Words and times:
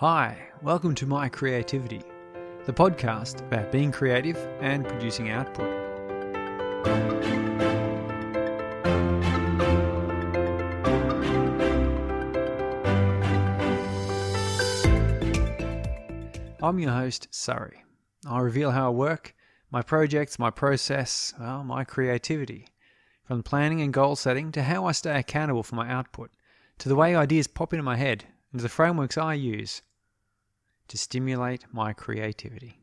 Hi, 0.00 0.38
welcome 0.62 0.94
to 0.94 1.04
My 1.04 1.28
Creativity, 1.28 2.00
the 2.64 2.72
podcast 2.72 3.40
about 3.40 3.70
being 3.70 3.92
creative 3.92 4.38
and 4.62 4.88
producing 4.88 5.28
output. 5.28 5.68
I'm 16.62 16.78
your 16.78 16.92
host, 16.92 17.28
Surrey. 17.30 17.84
I 18.26 18.38
reveal 18.38 18.70
how 18.70 18.86
I 18.86 18.94
work, 18.94 19.34
my 19.70 19.82
projects, 19.82 20.38
my 20.38 20.48
process, 20.48 21.34
well, 21.38 21.62
my 21.62 21.84
creativity, 21.84 22.68
from 23.26 23.42
planning 23.42 23.82
and 23.82 23.92
goal 23.92 24.16
setting 24.16 24.50
to 24.52 24.62
how 24.62 24.86
I 24.86 24.92
stay 24.92 25.18
accountable 25.18 25.62
for 25.62 25.74
my 25.74 25.90
output, 25.90 26.30
to 26.78 26.88
the 26.88 26.96
way 26.96 27.14
ideas 27.14 27.46
pop 27.46 27.74
into 27.74 27.82
my 27.82 27.96
head, 27.96 28.24
and 28.50 28.60
to 28.60 28.62
the 28.62 28.70
frameworks 28.70 29.18
I 29.18 29.34
use 29.34 29.82
to 30.90 30.98
stimulate 30.98 31.64
my 31.72 31.92
creativity. 31.92 32.80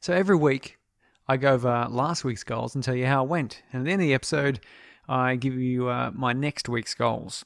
So 0.00 0.12
every 0.12 0.36
week, 0.36 0.78
I 1.26 1.36
go 1.36 1.54
over 1.54 1.86
last 1.90 2.22
week's 2.22 2.44
goals 2.44 2.74
and 2.74 2.84
tell 2.84 2.94
you 2.94 3.06
how 3.06 3.24
it 3.24 3.28
went. 3.28 3.62
And 3.72 3.80
at 3.80 3.84
the 3.86 3.92
end 3.92 4.02
of 4.02 4.06
the 4.06 4.14
episode, 4.14 4.60
I 5.08 5.36
give 5.36 5.54
you 5.54 5.88
uh, 5.88 6.10
my 6.14 6.32
next 6.32 6.68
week's 6.68 6.94
goals. 6.94 7.44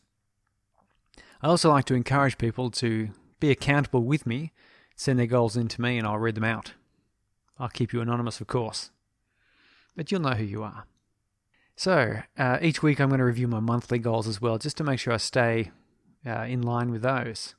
I 1.43 1.47
also 1.47 1.71
like 1.71 1.85
to 1.87 1.95
encourage 1.95 2.39
people 2.39 2.71
to 2.73 3.11
be 3.39 3.51
accountable 3.51 4.03
with 4.03 4.27
me, 4.27 4.53
send 4.97 5.19
their 5.19 5.27
goals 5.27 5.57
in 5.57 5.69
to 5.69 5.81
me, 5.81 5.99
and 5.99 6.07
I'll 6.07 6.19
read 6.19 6.35
them 6.35 6.45
out. 6.45 6.73
I'll 7.59 7.69
keep 7.69 7.93
you 7.93 8.01
anonymous, 8.01 8.41
of 8.41 8.47
course, 8.47 8.91
but 9.95 10.11
you'll 10.11 10.23
know 10.23 10.31
who 10.31 10.45
you 10.45 10.63
are. 10.65 10.87
So 11.77 12.21
uh, 12.37 12.59
each 12.61 12.83
week, 12.83 13.01
I'm 13.01 13.09
going 13.09 13.19
to 13.19 13.25
review 13.25 13.49
my 13.49 13.61
monthly 13.61 13.99
goals 13.99 14.27
as 14.27 14.41
well, 14.41 14.59
just 14.59 14.77
to 14.79 14.85
make 14.85 14.99
sure 14.99 15.13
I 15.13 15.19
stay 15.19 15.71
uh, 16.27 16.43
in 16.43 16.63
line 16.63 16.91
with 16.91 17.03
those. 17.03 17.55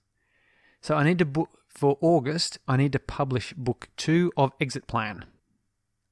So 0.82 0.96
I 0.96 1.04
need 1.04 1.20
to 1.20 1.26
book 1.26 1.50
for 1.76 1.98
August. 2.02 2.58
I 2.68 2.78
need 2.78 2.94
to 2.94 3.00
publish 3.00 3.54
book 3.54 3.90
two 3.98 4.32
of 4.36 4.52
Exit 4.60 4.88
Plan. 4.88 5.26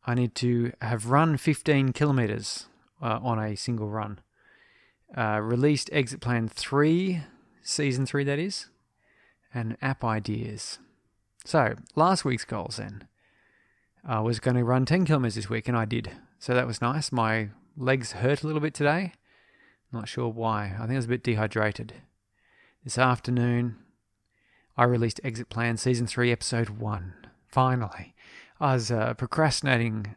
I 0.05 0.13
need 0.13 0.35
to 0.35 0.73
have 0.81 1.09
run 1.09 1.37
15 1.37 1.93
kilometers 1.93 2.67
uh, 3.01 3.19
on 3.23 3.39
a 3.39 3.55
single 3.55 3.89
run. 3.89 4.19
Uh, 5.15 5.39
released 5.41 5.89
Exit 5.93 6.19
Plan 6.19 6.47
3, 6.47 7.21
Season 7.61 8.05
3, 8.05 8.23
that 8.25 8.39
is, 8.39 8.67
and 9.53 9.77
app 9.81 10.03
ideas. 10.03 10.79
So, 11.45 11.75
last 11.95 12.25
week's 12.25 12.45
goals 12.45 12.77
then. 12.77 13.07
I 14.05 14.19
was 14.19 14.39
going 14.39 14.57
to 14.57 14.63
run 14.63 14.85
10 14.85 15.05
kilometers 15.05 15.35
this 15.35 15.49
week, 15.49 15.67
and 15.67 15.77
I 15.77 15.85
did. 15.85 16.11
So 16.39 16.53
that 16.53 16.67
was 16.67 16.81
nice. 16.81 17.11
My 17.11 17.49
legs 17.77 18.13
hurt 18.13 18.43
a 18.43 18.47
little 18.47 18.61
bit 18.61 18.73
today. 18.73 19.13
Not 19.93 20.09
sure 20.09 20.27
why. 20.27 20.75
I 20.75 20.79
think 20.79 20.91
I 20.91 20.95
was 20.97 21.05
a 21.05 21.09
bit 21.09 21.23
dehydrated. 21.23 21.93
This 22.83 22.97
afternoon, 22.97 23.77
I 24.75 24.85
released 24.85 25.21
Exit 25.23 25.49
Plan 25.49 25.77
Season 25.77 26.07
3, 26.07 26.31
Episode 26.31 26.69
1. 26.69 27.13
Finally. 27.47 28.15
I 28.59 28.73
was 28.73 28.91
uh, 28.91 29.13
procrastinating. 29.13 30.15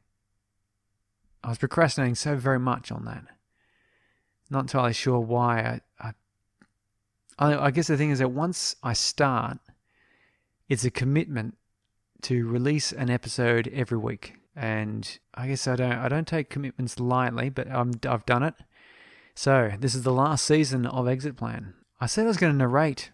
I 1.44 1.50
was 1.50 1.58
procrastinating 1.58 2.14
so 2.14 2.36
very 2.36 2.58
much 2.58 2.90
on 2.90 3.04
that. 3.04 3.24
Not 4.48 4.60
entirely 4.60 4.94
sure 4.94 5.18
why. 5.18 5.80
I, 6.00 6.12
I, 7.38 7.66
I 7.66 7.70
guess 7.70 7.88
the 7.88 7.96
thing 7.96 8.10
is 8.10 8.20
that 8.20 8.30
once 8.30 8.76
I 8.82 8.92
start, 8.94 9.58
it's 10.68 10.84
a 10.84 10.90
commitment 10.90 11.56
to 12.22 12.46
release 12.46 12.92
an 12.92 13.10
episode 13.10 13.68
every 13.74 13.98
week. 13.98 14.34
And 14.54 15.18
I 15.34 15.48
guess 15.48 15.68
I 15.68 15.76
don't 15.76 15.92
I 15.92 16.08
don't 16.08 16.26
take 16.26 16.48
commitments 16.48 16.98
lightly, 16.98 17.50
but 17.50 17.70
I'm, 17.70 17.92
I've 18.08 18.24
done 18.24 18.42
it. 18.42 18.54
So 19.34 19.72
this 19.78 19.94
is 19.94 20.02
the 20.02 20.12
last 20.12 20.46
season 20.46 20.86
of 20.86 21.06
Exit 21.06 21.36
Plan. 21.36 21.74
I 22.00 22.06
said 22.06 22.24
I 22.24 22.28
was 22.28 22.38
going 22.38 22.52
to 22.52 22.58
narrate 22.58 23.10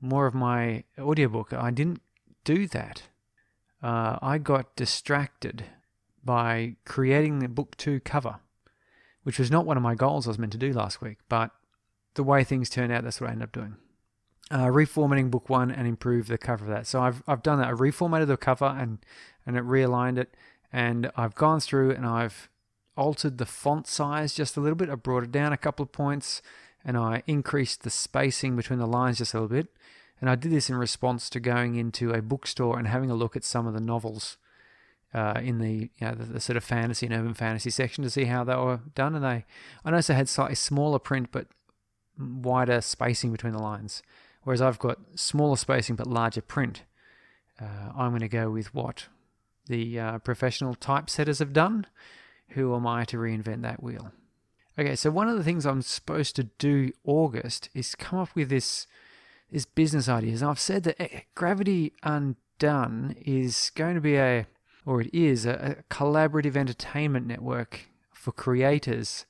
more 0.00 0.26
of 0.26 0.34
my 0.34 0.84
audiobook. 0.98 1.52
I 1.52 1.70
didn't 1.70 2.00
do 2.44 2.66
that. 2.68 3.02
Uh, 3.82 4.18
I 4.20 4.38
got 4.38 4.76
distracted 4.76 5.64
by 6.24 6.76
creating 6.84 7.38
the 7.38 7.48
book 7.48 7.76
two 7.76 8.00
cover, 8.00 8.40
which 9.22 9.38
was 9.38 9.50
not 9.50 9.66
one 9.66 9.76
of 9.76 9.82
my 9.82 9.94
goals 9.94 10.26
I 10.26 10.30
was 10.30 10.38
meant 10.38 10.52
to 10.52 10.58
do 10.58 10.72
last 10.72 11.00
week, 11.00 11.18
but 11.28 11.50
the 12.14 12.22
way 12.22 12.44
things 12.44 12.68
turned 12.68 12.92
out, 12.92 13.04
that's 13.04 13.20
what 13.20 13.28
I 13.28 13.32
ended 13.32 13.48
up 13.48 13.52
doing. 13.52 13.76
Uh, 14.50 14.66
reformatting 14.66 15.30
book 15.30 15.48
one 15.48 15.70
and 15.70 15.86
improve 15.86 16.26
the 16.26 16.36
cover 16.36 16.64
of 16.64 16.70
that. 16.70 16.86
So 16.86 17.00
I've 17.00 17.22
I've 17.28 17.42
done 17.42 17.58
that. 17.58 17.68
I 17.68 17.72
reformatted 17.72 18.26
the 18.26 18.36
cover 18.36 18.64
and 18.66 18.98
and 19.46 19.56
it 19.56 19.64
realigned 19.64 20.18
it, 20.18 20.34
and 20.72 21.10
I've 21.16 21.36
gone 21.36 21.60
through 21.60 21.92
and 21.92 22.04
I've 22.04 22.48
altered 22.96 23.38
the 23.38 23.46
font 23.46 23.86
size 23.86 24.34
just 24.34 24.56
a 24.56 24.60
little 24.60 24.74
bit. 24.74 24.90
I 24.90 24.96
brought 24.96 25.22
it 25.22 25.30
down 25.32 25.52
a 25.52 25.56
couple 25.56 25.84
of 25.84 25.92
points, 25.92 26.42
and 26.84 26.96
I 26.96 27.22
increased 27.26 27.82
the 27.82 27.90
spacing 27.90 28.56
between 28.56 28.78
the 28.78 28.86
lines 28.86 29.18
just 29.18 29.34
a 29.34 29.40
little 29.40 29.56
bit. 29.56 29.68
And 30.20 30.28
I 30.28 30.34
did 30.34 30.52
this 30.52 30.68
in 30.68 30.76
response 30.76 31.30
to 31.30 31.40
going 31.40 31.76
into 31.76 32.12
a 32.12 32.20
bookstore 32.20 32.78
and 32.78 32.88
having 32.88 33.10
a 33.10 33.14
look 33.14 33.36
at 33.36 33.44
some 33.44 33.66
of 33.66 33.74
the 33.74 33.80
novels 33.80 34.36
uh, 35.14 35.40
in 35.42 35.58
the, 35.58 35.90
you 35.98 36.06
know, 36.06 36.14
the, 36.14 36.24
the 36.24 36.40
sort 36.40 36.56
of 36.56 36.64
fantasy 36.64 37.06
and 37.06 37.14
urban 37.14 37.34
fantasy 37.34 37.70
section 37.70 38.04
to 38.04 38.10
see 38.10 38.24
how 38.24 38.44
they 38.44 38.54
were 38.54 38.80
done. 38.94 39.14
And 39.14 39.24
they, 39.24 39.44
I 39.84 39.90
noticed 39.90 40.08
they 40.08 40.14
had 40.14 40.28
slightly 40.28 40.54
smaller 40.56 40.98
print 40.98 41.28
but 41.32 41.46
wider 42.18 42.80
spacing 42.80 43.32
between 43.32 43.54
the 43.54 43.62
lines, 43.62 44.02
whereas 44.42 44.60
I've 44.60 44.78
got 44.78 44.98
smaller 45.14 45.56
spacing 45.56 45.96
but 45.96 46.06
larger 46.06 46.42
print. 46.42 46.82
Uh, 47.60 47.92
I'm 47.96 48.10
going 48.10 48.20
to 48.20 48.28
go 48.28 48.50
with 48.50 48.74
what 48.74 49.06
the 49.66 49.98
uh, 49.98 50.18
professional 50.18 50.74
typesetters 50.74 51.38
have 51.38 51.52
done. 51.52 51.86
Who 52.50 52.74
am 52.74 52.86
I 52.86 53.04
to 53.06 53.16
reinvent 53.16 53.62
that 53.62 53.82
wheel? 53.82 54.12
Okay, 54.80 54.96
so 54.96 55.10
one 55.10 55.28
of 55.28 55.36
the 55.36 55.44
things 55.44 55.66
I'm 55.66 55.82
supposed 55.82 56.36
to 56.36 56.44
do 56.44 56.90
August 57.04 57.68
is 57.74 57.94
come 57.94 58.18
up 58.18 58.34
with 58.34 58.48
this 58.48 58.86
is 59.50 59.66
business 59.66 60.08
ideas. 60.08 60.40
And 60.40 60.50
I've 60.50 60.58
said 60.58 60.84
that 60.84 60.98
eh, 60.98 61.20
Gravity 61.34 61.92
Undone 62.02 63.14
is 63.20 63.70
going 63.74 63.96
to 63.96 64.00
be 64.00 64.16
a, 64.16 64.46
or 64.86 65.02
it 65.02 65.12
is, 65.12 65.44
a, 65.44 65.76
a 65.90 65.94
collaborative 65.94 66.56
entertainment 66.56 67.26
network 67.26 67.90
for 68.10 68.32
creators 68.32 69.26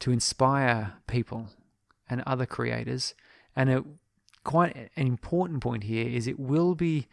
to 0.00 0.12
inspire 0.12 0.96
people 1.06 1.48
and 2.10 2.22
other 2.26 2.44
creators. 2.44 3.14
And 3.56 3.70
it, 3.70 3.84
quite 4.42 4.90
an 4.96 5.06
important 5.06 5.62
point 5.62 5.84
here 5.84 6.06
is 6.06 6.26
it 6.26 6.38
will 6.38 6.74
be 6.74 7.06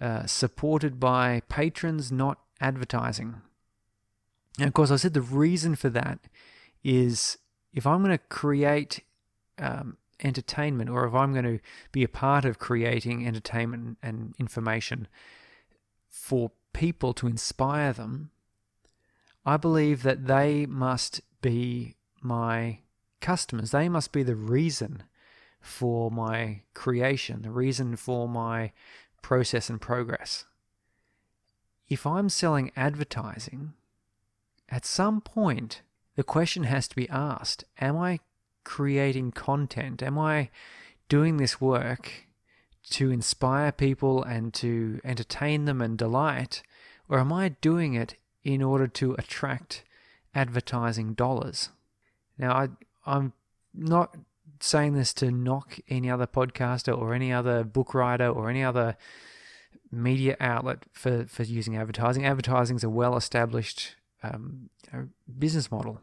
uh, 0.00 0.26
supported 0.26 0.98
by 0.98 1.42
patrons, 1.48 2.10
not 2.10 2.40
advertising. 2.60 3.42
And 4.58 4.66
of 4.66 4.74
course, 4.74 4.90
I 4.90 4.96
said 4.96 5.14
the 5.14 5.20
reason 5.20 5.76
for 5.76 5.90
that 5.90 6.18
is 6.84 7.38
if 7.72 7.86
I'm 7.86 8.02
going 8.02 8.16
to 8.16 8.24
create 8.28 9.02
um, 9.58 9.96
entertainment 10.22 10.90
or 10.90 11.06
if 11.06 11.14
I'm 11.14 11.32
going 11.32 11.44
to 11.44 11.60
be 11.92 12.02
a 12.02 12.08
part 12.08 12.44
of 12.44 12.58
creating 12.58 13.26
entertainment 13.26 13.98
and 14.02 14.34
information 14.38 15.08
for 16.08 16.52
people 16.72 17.12
to 17.14 17.26
inspire 17.26 17.92
them, 17.92 18.30
I 19.44 19.56
believe 19.56 20.02
that 20.02 20.26
they 20.26 20.66
must 20.66 21.20
be 21.40 21.94
my 22.20 22.80
customers. 23.20 23.70
They 23.70 23.88
must 23.88 24.12
be 24.12 24.22
the 24.22 24.34
reason 24.34 25.04
for 25.60 26.10
my 26.10 26.62
creation, 26.74 27.42
the 27.42 27.50
reason 27.50 27.96
for 27.96 28.28
my 28.28 28.72
process 29.22 29.68
and 29.68 29.80
progress. 29.80 30.44
If 31.88 32.06
I'm 32.06 32.28
selling 32.28 32.72
advertising, 32.76 33.74
at 34.68 34.84
some 34.84 35.20
point 35.20 35.82
the 36.16 36.24
question 36.24 36.64
has 36.64 36.88
to 36.88 36.96
be 36.96 37.08
asked 37.08 37.64
Am 37.80 37.96
I 37.96 38.20
creating 38.64 39.32
content? 39.32 40.02
Am 40.02 40.18
I 40.18 40.50
doing 41.08 41.36
this 41.36 41.60
work 41.60 42.26
to 42.90 43.10
inspire 43.10 43.70
people 43.70 44.22
and 44.22 44.52
to 44.54 45.00
entertain 45.04 45.66
them 45.66 45.80
and 45.80 45.96
delight? 45.96 46.62
Or 47.08 47.20
am 47.20 47.32
I 47.32 47.50
doing 47.50 47.94
it 47.94 48.16
in 48.42 48.62
order 48.62 48.88
to 48.88 49.14
attract 49.14 49.84
advertising 50.34 51.14
dollars? 51.14 51.68
Now, 52.38 52.52
I, 52.52 52.68
I'm 53.06 53.32
not 53.72 54.16
saying 54.60 54.94
this 54.94 55.12
to 55.14 55.30
knock 55.30 55.78
any 55.88 56.10
other 56.10 56.26
podcaster 56.26 56.96
or 56.96 57.14
any 57.14 57.32
other 57.32 57.62
book 57.62 57.94
writer 57.94 58.28
or 58.28 58.50
any 58.50 58.64
other 58.64 58.96
media 59.92 60.36
outlet 60.40 60.84
for, 60.92 61.26
for 61.26 61.42
using 61.44 61.76
advertising. 61.76 62.24
Advertising 62.24 62.76
is 62.76 62.84
a 62.84 62.90
well 62.90 63.16
established 63.16 63.96
um, 64.22 64.70
business 65.38 65.70
model 65.70 66.00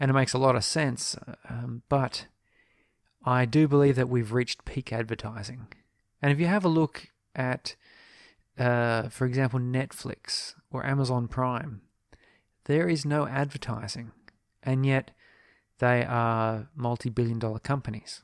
and 0.00 0.10
it 0.10 0.14
makes 0.14 0.32
a 0.32 0.38
lot 0.38 0.56
of 0.56 0.64
sense. 0.64 1.16
Um, 1.48 1.82
but 1.88 2.26
I 3.24 3.44
do 3.44 3.68
believe 3.68 3.96
that 3.96 4.08
we've 4.08 4.32
reached 4.32 4.64
peak 4.64 4.92
advertising. 4.92 5.68
And 6.22 6.32
if 6.32 6.40
you 6.40 6.46
have 6.46 6.64
a 6.64 6.68
look 6.68 7.08
at, 7.34 7.76
uh, 8.58 9.08
for 9.08 9.26
example, 9.26 9.60
Netflix 9.60 10.54
or 10.70 10.84
Amazon 10.84 11.28
Prime, 11.28 11.82
there 12.64 12.88
is 12.88 13.04
no 13.04 13.26
advertising, 13.26 14.12
and 14.62 14.84
yet 14.84 15.12
they 15.78 16.04
are 16.04 16.68
multi 16.74 17.08
billion 17.08 17.38
dollar 17.38 17.58
companies. 17.58 18.22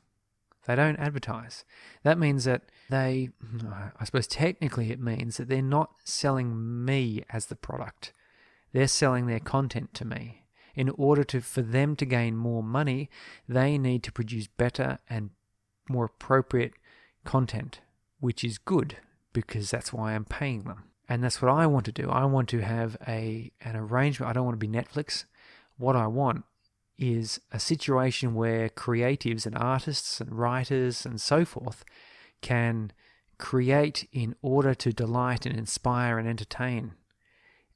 They 0.67 0.75
don't 0.75 0.97
advertise. 0.97 1.63
That 2.03 2.17
means 2.17 2.43
that 2.45 2.63
they, 2.89 3.29
I 3.99 4.03
suppose 4.05 4.27
technically 4.27 4.91
it 4.91 4.99
means 4.99 5.37
that 5.37 5.47
they're 5.47 5.61
not 5.61 5.91
selling 6.03 6.83
me 6.85 7.23
as 7.29 7.47
the 7.47 7.55
product. 7.55 8.13
They're 8.73 8.87
selling 8.87 9.27
their 9.27 9.39
content 9.39 9.93
to 9.95 10.05
me 10.05 10.44
in 10.75 10.89
order 10.89 11.23
to 11.23 11.41
for 11.41 11.61
them 11.61 11.95
to 11.95 12.05
gain 12.05 12.35
more 12.35 12.63
money, 12.63 13.09
they 13.47 13.77
need 13.77 14.03
to 14.03 14.11
produce 14.11 14.47
better 14.47 14.99
and 15.09 15.29
more 15.87 16.05
appropriate 16.05 16.73
content 17.23 17.79
which 18.25 18.43
is 18.43 18.57
good 18.57 18.97
because 19.33 19.69
that's 19.69 19.93
why 19.93 20.13
I'm 20.13 20.25
paying 20.25 20.63
them. 20.63 20.85
And 21.07 21.23
that's 21.23 21.41
what 21.43 21.51
I 21.51 21.67
want 21.67 21.85
to 21.85 21.91
do. 21.91 22.09
I 22.09 22.25
want 22.25 22.49
to 22.49 22.61
have 22.61 22.97
a 23.07 23.51
an 23.61 23.75
arrangement. 23.75 24.29
I 24.29 24.33
don't 24.33 24.45
want 24.45 24.59
to 24.59 24.67
be 24.67 24.73
Netflix. 24.79 25.25
What 25.77 25.95
I 25.95 26.07
want 26.07 26.43
is 26.97 27.39
a 27.51 27.59
situation 27.59 28.33
where 28.33 28.69
creatives 28.69 29.45
and 29.45 29.55
artists 29.55 30.19
and 30.19 30.31
writers 30.31 31.05
and 31.05 31.21
so 31.21 31.45
forth 31.45 31.83
can 32.41 32.91
create 33.37 34.07
in 34.11 34.33
order 34.41 34.73
to 34.73 34.91
delight 34.91 35.45
and 35.45 35.55
inspire 35.55 36.17
and 36.17 36.27
entertain. 36.27 36.93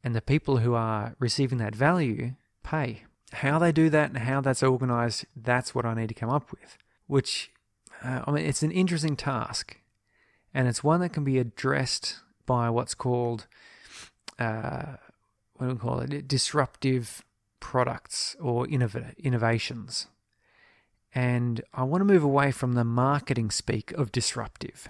And 0.03 0.15
the 0.15 0.21
people 0.21 0.57
who 0.57 0.73
are 0.73 1.15
receiving 1.19 1.59
that 1.59 1.75
value 1.75 2.31
pay. 2.63 3.03
How 3.31 3.59
they 3.59 3.71
do 3.71 3.89
that 3.89 4.09
and 4.09 4.19
how 4.19 4.41
that's 4.41 4.63
organized, 4.63 5.25
that's 5.35 5.75
what 5.75 5.85
I 5.85 5.93
need 5.93 6.07
to 6.07 6.13
come 6.13 6.29
up 6.29 6.51
with. 6.51 6.77
Which, 7.07 7.51
uh, 8.03 8.23
I 8.25 8.31
mean, 8.31 8.45
it's 8.45 8.63
an 8.63 8.71
interesting 8.71 9.15
task. 9.15 9.77
And 10.53 10.67
it's 10.67 10.83
one 10.83 10.99
that 11.01 11.13
can 11.13 11.23
be 11.23 11.37
addressed 11.37 12.19
by 12.45 12.69
what's 12.69 12.95
called, 12.95 13.45
uh, 14.39 14.95
what 15.55 15.67
do 15.67 15.73
we 15.73 15.79
call 15.79 15.99
it? 15.99 16.27
Disruptive 16.27 17.23
products 17.59 18.35
or 18.39 18.65
innov- 18.65 19.15
innovations. 19.17 20.07
And 21.13 21.61
I 21.73 21.83
want 21.83 22.01
to 22.01 22.05
move 22.05 22.23
away 22.23 22.51
from 22.51 22.73
the 22.73 22.83
marketing 22.83 23.51
speak 23.51 23.91
of 23.93 24.11
disruptive 24.11 24.89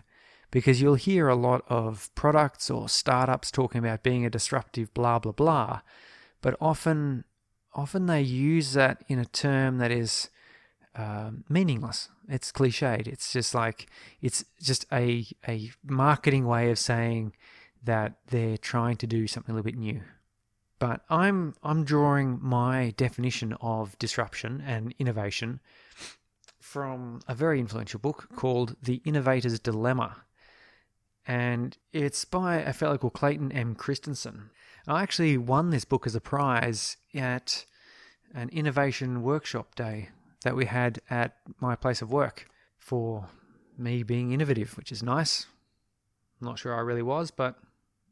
because 0.52 0.82
you'll 0.82 0.96
hear 0.96 1.28
a 1.28 1.36
lot 1.36 1.64
of 1.68 2.14
products 2.16 2.70
or 2.70 2.90
startups 2.90 3.52
talking 3.52 3.80
about 3.80 4.04
being 4.04 4.26
a 4.26 4.30
disruptive 4.30 4.94
blah 4.94 5.20
blah 5.20 5.32
blah 5.32 5.82
but 6.42 6.56
often 6.60 7.24
often 7.74 8.06
they 8.06 8.22
use 8.22 8.74
that 8.74 9.04
in 9.08 9.20
a 9.20 9.26
term 9.26 9.78
that 9.78 9.92
is 9.92 10.30
um, 10.96 11.44
meaningless. 11.50 12.10
It's 12.28 12.52
cliched. 12.52 13.08
It's 13.08 13.32
just 13.32 13.56
like 13.56 13.88
it's 14.22 14.44
just 14.62 14.86
a 14.92 15.26
a 15.48 15.72
marketing 15.84 16.46
way 16.46 16.72
of 16.72 16.80
saying 16.80 17.34
that 17.84 18.18
they're 18.28 18.58
trying 18.58 18.98
to 18.98 19.08
do 19.08 19.28
something 19.28 19.52
a 19.52 19.56
little 19.56 19.72
bit 19.72 19.78
new. 19.78 20.02
But 20.80 21.02
i'm 21.10 21.56
i'm 21.62 21.84
drawing 21.84 22.40
my 22.42 22.94
definition 22.96 23.54
of 23.60 24.00
disruption 24.00 24.64
and 24.66 24.96
innovation 24.98 25.60
from 26.62 27.20
a 27.28 27.36
very 27.36 27.60
influential 27.60 28.00
book 28.00 28.30
called 28.36 28.76
the 28.82 29.02
innovator's 29.04 29.60
dilemma 29.60 30.18
and 31.28 31.78
it's 31.94 32.26
by 32.26 32.58
a 32.58 32.74
fellow 32.74 32.98
called 32.98 33.14
Clayton 33.14 33.52
M. 33.52 33.76
Christensen. 33.76 34.50
I 34.88 35.04
actually 35.04 35.38
won 35.38 35.70
this 35.70 35.86
book 35.86 36.08
as 36.08 36.16
a 36.16 36.22
prize 36.22 36.98
at 37.14 37.66
an 38.34 38.50
innovation 38.50 39.22
workshop 39.22 39.76
day 39.76 40.10
that 40.44 40.56
we 40.56 40.66
had 40.66 41.02
at 41.10 41.38
my 41.60 41.76
place 41.76 42.02
of 42.02 42.12
work 42.12 42.48
for 42.78 43.28
me 43.78 44.04
being 44.04 44.32
innovative, 44.32 44.76
which 44.78 44.92
is 44.92 45.04
nice. 45.04 45.46
I'm 46.40 46.48
not 46.48 46.60
sure 46.60 46.76
I 46.76 46.82
really 46.82 47.02
was, 47.02 47.32
but 47.32 47.56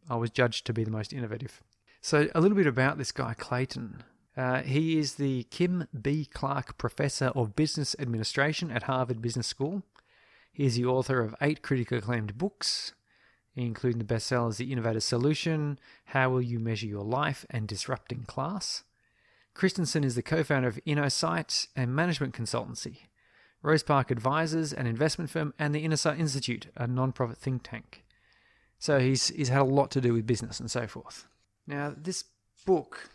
I 0.09 0.15
was 0.15 0.29
judged 0.29 0.65
to 0.65 0.73
be 0.73 0.83
the 0.83 0.91
most 0.91 1.13
innovative. 1.13 1.61
So, 2.01 2.27
a 2.35 2.41
little 2.41 2.57
bit 2.57 2.67
about 2.67 2.97
this 2.97 3.11
guy, 3.11 3.33
Clayton. 3.33 4.03
Uh, 4.35 4.61
he 4.61 4.99
is 4.99 5.15
the 5.15 5.43
Kim 5.45 5.87
B. 5.99 6.25
Clark 6.31 6.77
Professor 6.77 7.27
of 7.27 7.55
Business 7.55 7.95
Administration 7.97 8.69
at 8.69 8.83
Harvard 8.83 9.21
Business 9.21 9.47
School. 9.47 9.83
He 10.53 10.65
is 10.65 10.75
the 10.75 10.85
author 10.85 11.21
of 11.21 11.35
eight 11.41 11.61
critically 11.63 11.97
acclaimed 11.97 12.37
books, 12.37 12.93
including 13.65 13.99
the 13.99 14.05
bestsellers 14.05 14.57
The 14.57 14.71
Innovator's 14.71 15.05
Solution, 15.05 15.79
How 16.05 16.29
Will 16.29 16.41
You 16.41 16.59
Measure 16.59 16.87
Your 16.87 17.03
Life, 17.03 17.45
and 17.49 17.67
Disrupting 17.67 18.25
Class. 18.27 18.83
Christensen 19.53 20.03
is 20.03 20.15
the 20.15 20.21
co 20.21 20.43
founder 20.43 20.67
of 20.67 20.79
InnoSight 20.85 21.67
and 21.75 21.95
management 21.95 22.35
consultancy, 22.35 22.97
Rose 23.63 23.83
Park 23.83 24.11
Advisors, 24.11 24.71
an 24.71 24.85
investment 24.85 25.29
firm, 25.29 25.53
and 25.57 25.73
the 25.73 25.83
InnoSight 25.83 26.19
Institute, 26.19 26.67
a 26.75 26.85
non-profit 26.85 27.37
think 27.37 27.63
tank. 27.63 28.03
So 28.77 28.99
he's, 28.99 29.29
he's 29.29 29.49
had 29.49 29.61
a 29.61 29.65
lot 29.65 29.89
to 29.91 30.01
do 30.01 30.13
with 30.13 30.27
business 30.27 30.59
and 30.59 30.69
so 30.69 30.85
forth. 30.85 31.25
Now, 31.65 31.95
this 31.97 32.23
book, 32.65 33.09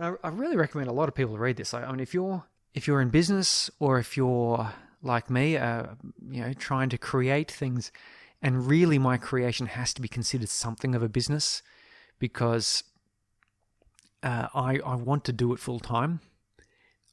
I, 0.00 0.14
I 0.24 0.28
really 0.28 0.56
recommend 0.56 0.88
a 0.88 0.94
lot 0.94 1.08
of 1.08 1.14
people 1.14 1.36
read 1.36 1.58
this. 1.58 1.74
I 1.74 1.90
mean, 1.90 2.00
if 2.00 2.14
you're 2.14 2.44
if 2.74 2.86
you're 2.86 3.00
in 3.00 3.08
business 3.08 3.70
or 3.78 3.98
if 3.98 4.18
you're 4.18 4.70
like 5.02 5.30
me, 5.30 5.56
uh, 5.56 5.86
you 6.30 6.42
know, 6.42 6.52
trying 6.52 6.90
to 6.90 6.98
create 6.98 7.50
things 7.50 7.90
and 8.42 8.66
really, 8.66 8.98
my 8.98 9.16
creation 9.16 9.66
has 9.66 9.94
to 9.94 10.02
be 10.02 10.08
considered 10.08 10.48
something 10.48 10.94
of 10.94 11.02
a 11.02 11.08
business 11.08 11.62
because 12.18 12.84
uh, 14.22 14.48
I, 14.54 14.78
I 14.84 14.94
want 14.96 15.24
to 15.24 15.32
do 15.32 15.52
it 15.52 15.58
full 15.58 15.80
time. 15.80 16.20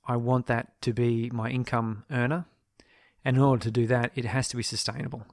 I 0.05 0.17
want 0.17 0.47
that 0.47 0.81
to 0.81 0.93
be 0.93 1.29
my 1.31 1.49
income 1.49 2.05
earner. 2.11 2.45
And 3.23 3.37
in 3.37 3.43
order 3.43 3.63
to 3.63 3.71
do 3.71 3.87
that, 3.87 4.11
it 4.15 4.25
has 4.25 4.49
to 4.49 4.57
be 4.57 4.63
sustainable 4.63 5.25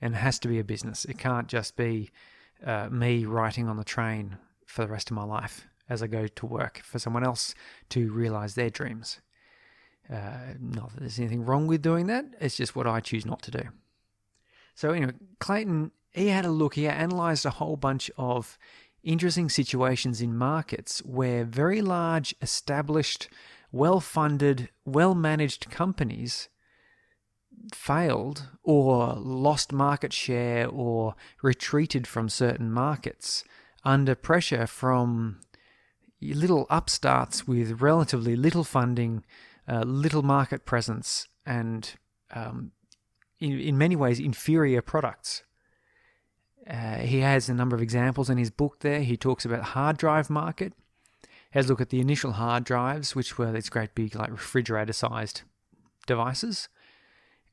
and 0.00 0.14
it 0.14 0.18
has 0.18 0.38
to 0.40 0.48
be 0.48 0.58
a 0.58 0.64
business. 0.64 1.04
It 1.04 1.18
can't 1.18 1.46
just 1.46 1.76
be 1.76 2.10
uh, 2.64 2.88
me 2.90 3.24
writing 3.24 3.68
on 3.68 3.76
the 3.76 3.84
train 3.84 4.38
for 4.66 4.82
the 4.84 4.90
rest 4.90 5.10
of 5.10 5.16
my 5.16 5.24
life 5.24 5.66
as 5.88 6.02
I 6.02 6.08
go 6.08 6.26
to 6.26 6.46
work 6.46 6.80
for 6.82 6.98
someone 6.98 7.24
else 7.24 7.54
to 7.90 8.10
realize 8.10 8.54
their 8.54 8.70
dreams. 8.70 9.20
Uh, 10.12 10.54
not 10.60 10.92
that 10.92 11.00
there's 11.00 11.18
anything 11.18 11.44
wrong 11.44 11.66
with 11.66 11.82
doing 11.82 12.06
that, 12.08 12.24
it's 12.40 12.56
just 12.56 12.74
what 12.74 12.86
I 12.86 13.00
choose 13.00 13.26
not 13.26 13.42
to 13.42 13.50
do. 13.50 13.62
So 14.76 14.92
anyway, 14.92 15.14
Clayton 15.40 15.90
he 16.16 16.28
had 16.28 16.46
a 16.46 16.50
look. 16.50 16.74
He 16.74 16.86
analysed 16.86 17.44
a 17.44 17.50
whole 17.50 17.76
bunch 17.76 18.10
of 18.16 18.58
interesting 19.02 19.48
situations 19.48 20.20
in 20.20 20.36
markets 20.36 21.00
where 21.04 21.44
very 21.44 21.82
large, 21.82 22.34
established, 22.40 23.28
well-funded, 23.70 24.70
well-managed 24.84 25.70
companies 25.70 26.48
failed 27.74 28.48
or 28.62 29.14
lost 29.14 29.72
market 29.72 30.12
share 30.12 30.66
or 30.68 31.14
retreated 31.42 32.06
from 32.06 32.28
certain 32.28 32.72
markets 32.72 33.44
under 33.84 34.14
pressure 34.14 34.66
from 34.66 35.40
little 36.22 36.66
upstarts 36.70 37.46
with 37.46 37.82
relatively 37.82 38.36
little 38.36 38.64
funding, 38.64 39.22
uh, 39.68 39.82
little 39.82 40.22
market 40.22 40.64
presence, 40.64 41.28
and 41.44 41.94
um, 42.34 42.72
in, 43.40 43.58
in 43.60 43.78
many 43.78 43.96
ways 43.96 44.18
inferior 44.18 44.82
products. 44.82 45.42
Uh, 46.68 46.96
he 46.96 47.20
has 47.20 47.48
a 47.48 47.54
number 47.54 47.76
of 47.76 47.82
examples 47.82 48.28
in 48.28 48.38
his 48.38 48.50
book 48.50 48.80
there. 48.80 49.00
He 49.00 49.16
talks 49.16 49.44
about 49.44 49.62
hard 49.62 49.96
drive 49.96 50.28
market. 50.28 50.72
Has 51.52 51.66
a 51.66 51.68
look 51.68 51.80
at 51.80 51.90
the 51.90 52.00
initial 52.00 52.32
hard 52.32 52.64
drives, 52.64 53.14
which 53.14 53.38
were 53.38 53.52
these 53.52 53.68
great 53.68 53.94
big 53.94 54.14
like 54.16 54.30
refrigerator 54.30 54.92
sized 54.92 55.42
devices. 56.06 56.68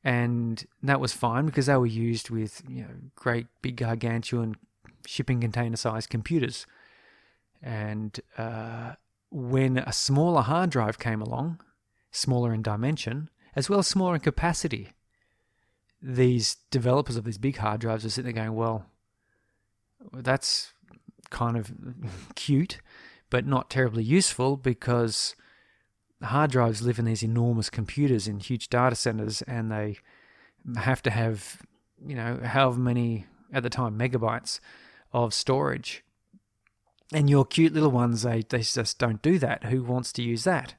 And 0.02 0.66
that 0.82 1.00
was 1.00 1.12
fine 1.12 1.46
because 1.46 1.66
they 1.66 1.76
were 1.76 1.86
used 1.86 2.28
with 2.28 2.62
you 2.68 2.82
know 2.82 2.90
great 3.14 3.46
big 3.62 3.76
gargantuan 3.76 4.56
shipping 5.06 5.40
container 5.40 5.76
sized 5.76 6.10
computers. 6.10 6.66
And 7.62 8.20
uh, 8.36 8.94
when 9.30 9.78
a 9.78 9.92
smaller 9.92 10.42
hard 10.42 10.70
drive 10.70 10.98
came 10.98 11.22
along, 11.22 11.60
smaller 12.10 12.52
in 12.52 12.62
dimension, 12.62 13.30
as 13.56 13.70
well 13.70 13.78
as 13.78 13.86
smaller 13.86 14.16
in 14.16 14.20
capacity, 14.20 14.90
these 16.06 16.58
developers 16.70 17.16
of 17.16 17.24
these 17.24 17.38
big 17.38 17.56
hard 17.56 17.80
drives 17.80 18.04
are 18.04 18.10
sitting 18.10 18.34
there 18.34 18.44
going, 18.44 18.54
well, 18.54 18.84
that's 20.12 20.74
kind 21.30 21.56
of 21.56 21.72
cute, 22.34 22.78
but 23.30 23.46
not 23.46 23.70
terribly 23.70 24.04
useful 24.04 24.58
because 24.58 25.34
hard 26.22 26.50
drives 26.50 26.82
live 26.82 26.98
in 26.98 27.06
these 27.06 27.22
enormous 27.22 27.70
computers 27.70 28.28
in 28.28 28.38
huge 28.38 28.68
data 28.68 28.94
centers 28.94 29.40
and 29.42 29.72
they 29.72 29.96
have 30.76 31.02
to 31.02 31.10
have, 31.10 31.62
you 32.06 32.14
know, 32.14 32.38
however 32.44 32.78
many 32.78 33.24
at 33.52 33.62
the 33.62 33.70
time 33.70 33.98
megabytes 33.98 34.60
of 35.12 35.32
storage. 35.32 36.04
And 37.14 37.30
your 37.30 37.46
cute 37.46 37.72
little 37.72 37.90
ones, 37.90 38.22
they, 38.22 38.42
they 38.46 38.60
just 38.60 38.98
don't 38.98 39.22
do 39.22 39.38
that. 39.38 39.64
Who 39.64 39.82
wants 39.82 40.12
to 40.14 40.22
use 40.22 40.44
that? 40.44 40.74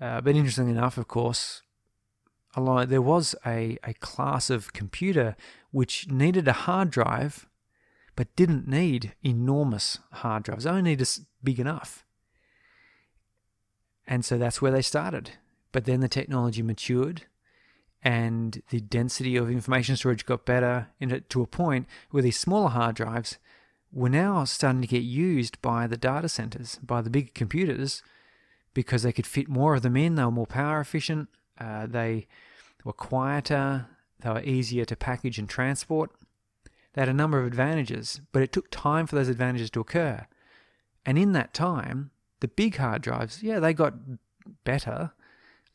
Uh, 0.00 0.20
but 0.20 0.36
interestingly 0.36 0.72
enough, 0.72 0.98
of 0.98 1.08
course, 1.08 1.61
along, 2.54 2.88
there 2.88 3.02
was 3.02 3.34
a, 3.46 3.78
a 3.84 3.94
class 3.94 4.50
of 4.50 4.72
computer 4.72 5.36
which 5.70 6.08
needed 6.08 6.48
a 6.48 6.52
hard 6.52 6.90
drive 6.90 7.46
but 8.14 8.34
didn't 8.36 8.68
need 8.68 9.14
enormous 9.22 9.98
hard 10.12 10.42
drives, 10.42 10.64
They 10.64 10.70
only 10.70 10.82
needed 10.82 11.08
big 11.42 11.58
enough. 11.58 12.04
And 14.06 14.24
so 14.24 14.36
that's 14.36 14.60
where 14.60 14.72
they 14.72 14.82
started. 14.82 15.32
But 15.70 15.86
then 15.86 16.00
the 16.00 16.08
technology 16.08 16.62
matured 16.62 17.22
and 18.02 18.62
the 18.70 18.80
density 18.80 19.36
of 19.36 19.50
information 19.50 19.96
storage 19.96 20.26
got 20.26 20.44
better 20.44 20.88
to 21.28 21.42
a 21.42 21.46
point 21.46 21.86
where 22.10 22.22
these 22.22 22.38
smaller 22.38 22.68
hard 22.68 22.96
drives 22.96 23.38
were 23.92 24.08
now 24.08 24.44
starting 24.44 24.82
to 24.82 24.88
get 24.88 25.02
used 25.02 25.60
by 25.62 25.86
the 25.86 25.96
data 25.96 26.28
centers, 26.28 26.78
by 26.82 27.00
the 27.00 27.10
big 27.10 27.32
computers, 27.34 28.02
because 28.74 29.02
they 29.02 29.12
could 29.12 29.26
fit 29.26 29.48
more 29.48 29.74
of 29.74 29.82
them 29.82 29.96
in, 29.96 30.16
they 30.16 30.24
were 30.24 30.30
more 30.30 30.46
power 30.46 30.80
efficient, 30.80 31.28
uh, 31.58 31.86
they 31.86 32.26
were 32.84 32.92
quieter, 32.92 33.86
they 34.20 34.30
were 34.30 34.42
easier 34.42 34.84
to 34.84 34.96
package 34.96 35.38
and 35.38 35.48
transport. 35.48 36.10
They 36.94 37.02
had 37.02 37.08
a 37.08 37.14
number 37.14 37.40
of 37.40 37.46
advantages, 37.46 38.20
but 38.32 38.42
it 38.42 38.52
took 38.52 38.70
time 38.70 39.06
for 39.06 39.16
those 39.16 39.28
advantages 39.28 39.70
to 39.70 39.80
occur. 39.80 40.26
And 41.06 41.18
in 41.18 41.32
that 41.32 41.54
time, 41.54 42.10
the 42.40 42.48
big 42.48 42.76
hard 42.76 43.02
drives, 43.02 43.42
yeah, 43.42 43.60
they 43.60 43.72
got 43.72 43.94
better, 44.64 45.12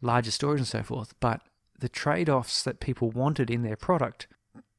larger 0.02 0.32
storage 0.32 0.60
and 0.60 0.68
so 0.68 0.84
forth, 0.84 1.14
but 1.20 1.42
the 1.80 1.90
trade 1.90 2.30
offs 2.30 2.64
that 2.64 2.80
people 2.80 3.12
wanted 3.12 3.50
in 3.50 3.62
their 3.62 3.76
product 3.76 4.28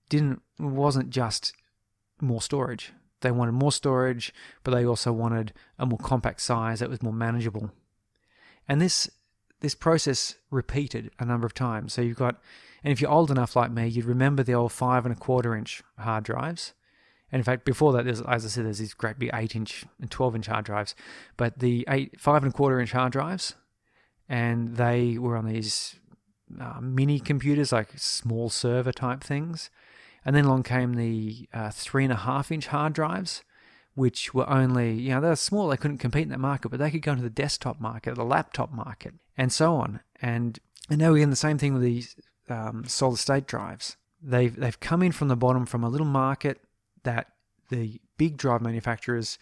didn't 0.08 0.42
wasn't 0.58 1.10
just 1.10 1.52
more 2.20 2.42
storage. 2.42 2.92
They 3.20 3.30
wanted 3.30 3.52
more 3.52 3.72
storage, 3.72 4.32
but 4.64 4.72
they 4.72 4.84
also 4.84 5.12
wanted 5.12 5.52
a 5.78 5.86
more 5.86 5.98
compact 5.98 6.40
size 6.40 6.80
that 6.80 6.90
was 6.90 7.02
more 7.02 7.12
manageable. 7.12 7.70
And 8.68 8.80
this 8.80 9.10
this 9.60 9.74
process 9.74 10.36
repeated 10.50 11.10
a 11.18 11.24
number 11.24 11.46
of 11.46 11.54
times. 11.54 11.92
So 11.92 12.02
you've 12.02 12.16
got, 12.16 12.40
and 12.84 12.92
if 12.92 13.00
you're 13.00 13.10
old 13.10 13.30
enough 13.30 13.56
like 13.56 13.70
me, 13.70 13.88
you'd 13.88 14.04
remember 14.04 14.42
the 14.42 14.54
old 14.54 14.72
five 14.72 15.04
and 15.04 15.14
a 15.14 15.18
quarter 15.18 15.54
inch 15.54 15.82
hard 15.98 16.24
drives. 16.24 16.74
And 17.30 17.40
in 17.40 17.44
fact, 17.44 17.64
before 17.64 17.92
that, 17.92 18.04
there's, 18.04 18.22
as 18.22 18.44
I 18.44 18.48
said, 18.48 18.64
there's 18.64 18.78
these 18.78 18.94
great 18.94 19.18
big 19.18 19.30
eight 19.34 19.54
inch 19.54 19.84
and 20.00 20.10
12 20.10 20.36
inch 20.36 20.46
hard 20.46 20.64
drives. 20.64 20.94
But 21.36 21.58
the 21.58 21.84
eight, 21.88 22.20
five 22.20 22.42
and 22.42 22.52
a 22.52 22.56
quarter 22.56 22.80
inch 22.80 22.92
hard 22.92 23.12
drives, 23.12 23.54
and 24.28 24.76
they 24.76 25.18
were 25.18 25.36
on 25.36 25.46
these 25.46 25.96
uh, 26.60 26.80
mini 26.80 27.20
computers, 27.20 27.72
like 27.72 27.98
small 27.98 28.48
server 28.48 28.92
type 28.92 29.22
things. 29.22 29.70
And 30.24 30.34
then 30.34 30.44
along 30.44 30.64
came 30.64 30.94
the 30.94 31.48
uh, 31.52 31.70
three 31.70 32.04
and 32.04 32.12
a 32.12 32.16
half 32.16 32.50
inch 32.50 32.68
hard 32.68 32.92
drives, 32.92 33.42
which 33.94 34.32
were 34.32 34.48
only, 34.48 34.92
you 34.92 35.10
know, 35.10 35.20
they 35.20 35.28
were 35.28 35.36
small, 35.36 35.68
they 35.68 35.76
couldn't 35.76 35.98
compete 35.98 36.22
in 36.22 36.28
that 36.30 36.40
market, 36.40 36.70
but 36.70 36.78
they 36.78 36.90
could 36.90 37.02
go 37.02 37.12
into 37.12 37.24
the 37.24 37.30
desktop 37.30 37.80
market, 37.80 38.14
the 38.14 38.24
laptop 38.24 38.72
market, 38.72 39.14
and 39.38 39.52
so 39.52 39.76
on. 39.76 40.00
And, 40.20 40.58
and 40.90 40.98
now 40.98 41.12
we're 41.12 41.22
in 41.22 41.30
the 41.30 41.36
same 41.36 41.56
thing 41.56 41.72
with 41.72 41.82
these 41.82 42.16
um, 42.50 42.84
solid 42.86 43.18
state 43.18 43.46
drives. 43.46 43.96
They've, 44.20 44.54
they've 44.54 44.80
come 44.80 45.02
in 45.02 45.12
from 45.12 45.28
the 45.28 45.36
bottom 45.36 45.64
from 45.64 45.84
a 45.84 45.88
little 45.88 46.06
market 46.06 46.60
that 47.04 47.28
the 47.70 48.00
big 48.16 48.36
drive 48.36 48.60
manufacturers 48.60 49.38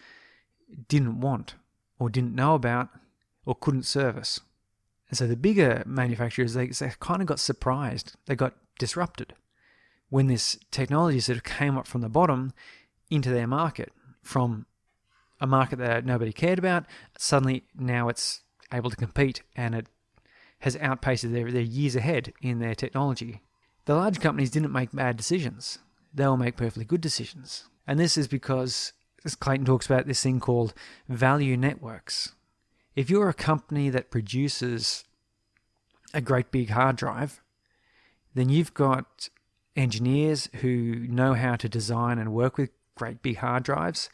didn't 0.87 1.19
want 1.19 1.55
or 1.99 2.09
didn't 2.09 2.35
know 2.35 2.53
about 2.53 2.89
or 3.45 3.55
couldn't 3.55 3.83
service. 3.83 4.39
And 5.09 5.17
so 5.17 5.25
the 5.25 5.35
bigger 5.35 5.83
manufacturers, 5.85 6.53
they, 6.53 6.67
they 6.67 6.91
kind 6.99 7.21
of 7.21 7.27
got 7.27 7.39
surprised. 7.39 8.15
They 8.27 8.35
got 8.35 8.53
disrupted 8.77 9.33
when 10.09 10.27
this 10.27 10.57
technology 10.69 11.19
sort 11.19 11.37
of 11.37 11.43
came 11.43 11.77
up 11.77 11.87
from 11.87 12.01
the 12.01 12.09
bottom 12.09 12.53
into 13.09 13.29
their 13.29 13.47
market 13.47 13.91
from 14.21 14.65
a 15.39 15.47
market 15.47 15.79
that 15.79 16.05
nobody 16.05 16.33
cared 16.33 16.59
about. 16.59 16.85
Suddenly 17.17 17.63
now 17.75 18.09
it's 18.09 18.41
able 18.71 18.89
to 18.89 18.95
compete 18.95 19.41
and 19.55 19.75
it 19.75 19.87
has 20.59 20.75
outpaced 20.77 21.31
their, 21.31 21.51
their 21.51 21.61
years 21.61 21.95
ahead 21.95 22.33
in 22.41 22.59
their 22.59 22.75
technology. 22.75 23.41
The 23.85 23.95
large 23.95 24.19
companies 24.19 24.51
didn't 24.51 24.71
make 24.71 24.91
bad 24.91 25.17
decisions. 25.17 25.79
They 26.13 26.25
will 26.25 26.37
make 26.37 26.57
perfectly 26.57 26.85
good 26.85 27.01
decisions. 27.01 27.67
And 27.85 27.99
this 27.99 28.17
is 28.17 28.27
because, 28.27 28.93
as 29.23 29.35
Clayton 29.35 29.65
talks 29.65 29.85
about, 29.85 30.07
this 30.07 30.23
thing 30.23 30.39
called 30.39 30.73
value 31.07 31.55
networks. 31.55 32.33
If 32.95 33.09
you're 33.09 33.29
a 33.29 33.33
company 33.33 33.89
that 33.89 34.11
produces 34.11 35.05
a 36.13 36.21
great 36.21 36.51
big 36.51 36.71
hard 36.71 36.95
drive, 36.95 37.41
then 38.33 38.49
you've 38.49 38.73
got 38.73 39.29
engineers 39.75 40.49
who 40.61 41.07
know 41.07 41.33
how 41.35 41.55
to 41.55 41.69
design 41.69 42.17
and 42.17 42.33
work 42.33 42.57
with 42.57 42.71
great 42.95 43.21
big 43.21 43.37
hard 43.37 43.63
drives. 43.63 44.09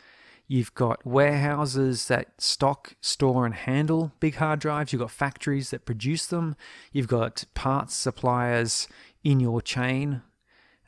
You've 0.47 0.73
got 0.75 1.05
warehouses 1.05 2.07
that 2.07 2.29
stock, 2.37 2.95
store, 3.01 3.45
and 3.45 3.55
handle 3.55 4.11
big 4.19 4.35
hard 4.35 4.59
drives. 4.59 4.91
You've 4.91 5.01
got 5.01 5.11
factories 5.11 5.69
that 5.69 5.85
produce 5.85 6.25
them. 6.25 6.55
You've 6.91 7.07
got 7.07 7.45
parts 7.53 7.95
suppliers 7.95 8.87
in 9.23 9.39
your 9.39 9.61
chain 9.61 10.21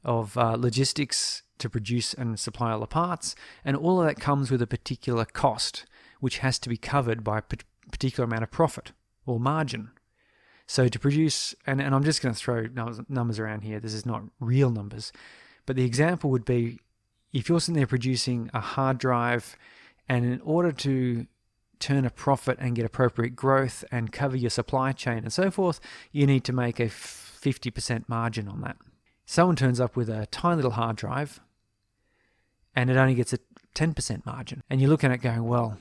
of 0.03 0.38
uh, 0.38 0.55
logistics 0.57 1.43
to 1.57 1.69
produce 1.69 2.13
and 2.13 2.39
supply 2.39 2.71
all 2.71 2.81
the 2.81 2.88
parts. 2.88 3.35
And 3.63 3.77
all 3.77 4.01
of 4.01 4.07
that 4.07 4.19
comes 4.19 4.51
with 4.51 4.62
a 4.62 4.67
particular 4.67 5.25
cost, 5.25 5.85
which 6.19 6.39
has 6.39 6.59
to 6.59 6.69
be 6.69 6.77
covered 6.77 7.24
by 7.24 7.39
a 7.39 7.43
particular 7.91 8.25
amount 8.25 8.43
of 8.43 8.51
profit 8.51 8.91
or 9.25 9.39
margin. 9.39 9.91
So 10.67 10.88
to 10.88 11.00
produce, 11.00 11.55
and, 11.65 11.81
and 11.81 11.95
I'm 11.95 12.03
just 12.03 12.21
going 12.21 12.33
to 12.33 12.39
throw 12.39 12.67
numbers 13.07 13.39
around 13.39 13.62
here, 13.62 13.79
this 13.79 13.93
is 13.93 14.05
not 14.05 14.24
real 14.39 14.69
numbers, 14.69 15.12
but 15.65 15.75
the 15.75 15.85
example 15.85 16.29
would 16.31 16.45
be 16.45 16.79
if 17.36 17.50
you're 17.50 17.60
sitting 17.60 17.75
there 17.75 17.86
producing 17.86 18.50
a 18.54 18.62
hard 18.62 18.98
drive, 18.98 19.58
and 20.08 20.24
in 20.24 20.39
order 20.42 20.72
to 20.72 21.27
turn 21.80 22.06
a 22.06 22.10
profit 22.10 22.58
and 22.62 22.77
get 22.77 22.86
appropriate 22.86 23.36
growth 23.36 23.84
and 23.92 24.13
cover 24.13 24.38
your 24.38 24.50
supply 24.50 24.94
chain 24.94 25.18
and 25.18 25.34
so 25.34 25.51
forth, 25.51 25.82
you 26.13 26.25
need 26.25 26.46
to 26.46 26.54
make 26.54 26.80
a 26.80 26.86
50% 26.86 28.08
margin 28.08 28.48
on 28.48 28.62
that. 28.62 28.77
Someone 29.25 29.58
turns 29.58 29.82
up 29.82 29.98
with 29.98 30.10
a 30.10 30.27
tiny 30.27 30.56
little 30.56 30.72
hard 30.72 30.96
drive 30.96 31.42
and 32.74 32.89
it 32.89 32.96
only 32.96 33.15
gets 33.15 33.34
a 33.34 33.39
10% 33.75 34.25
margin. 34.25 34.63
And 34.70 34.80
you're 34.80 34.89
looking 34.89 35.12
at 35.12 35.15
it 35.15 35.22
going, 35.22 35.44
well, 35.44 35.77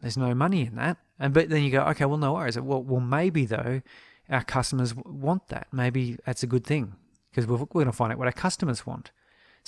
there's 0.00 0.16
no 0.16 0.32
money 0.32 0.62
in 0.62 0.76
that. 0.76 0.98
And 1.18 1.34
but 1.34 1.48
then 1.48 1.64
you 1.64 1.72
go, 1.72 1.82
okay, 1.86 2.04
well, 2.04 2.18
no 2.18 2.34
worries. 2.34 2.58
Well, 2.58 2.84
well, 2.84 3.00
maybe 3.00 3.46
though, 3.46 3.82
our 4.30 4.44
customers 4.44 4.94
want 4.94 5.48
that. 5.48 5.66
Maybe 5.72 6.18
that's 6.24 6.44
a 6.44 6.46
good 6.46 6.64
thing 6.64 6.94
because 7.30 7.48
we're, 7.48 7.56
we're 7.56 7.66
going 7.66 7.86
to 7.86 7.92
find 7.92 8.12
out 8.12 8.18
what 8.18 8.28
our 8.28 8.32
customers 8.32 8.86
want. 8.86 9.10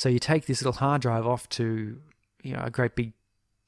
So 0.00 0.08
you 0.08 0.18
take 0.18 0.46
this 0.46 0.62
little 0.62 0.78
hard 0.78 1.02
drive 1.02 1.26
off 1.26 1.46
to, 1.50 2.00
you 2.42 2.54
know, 2.54 2.62
a 2.64 2.70
great 2.70 2.96
big 2.96 3.12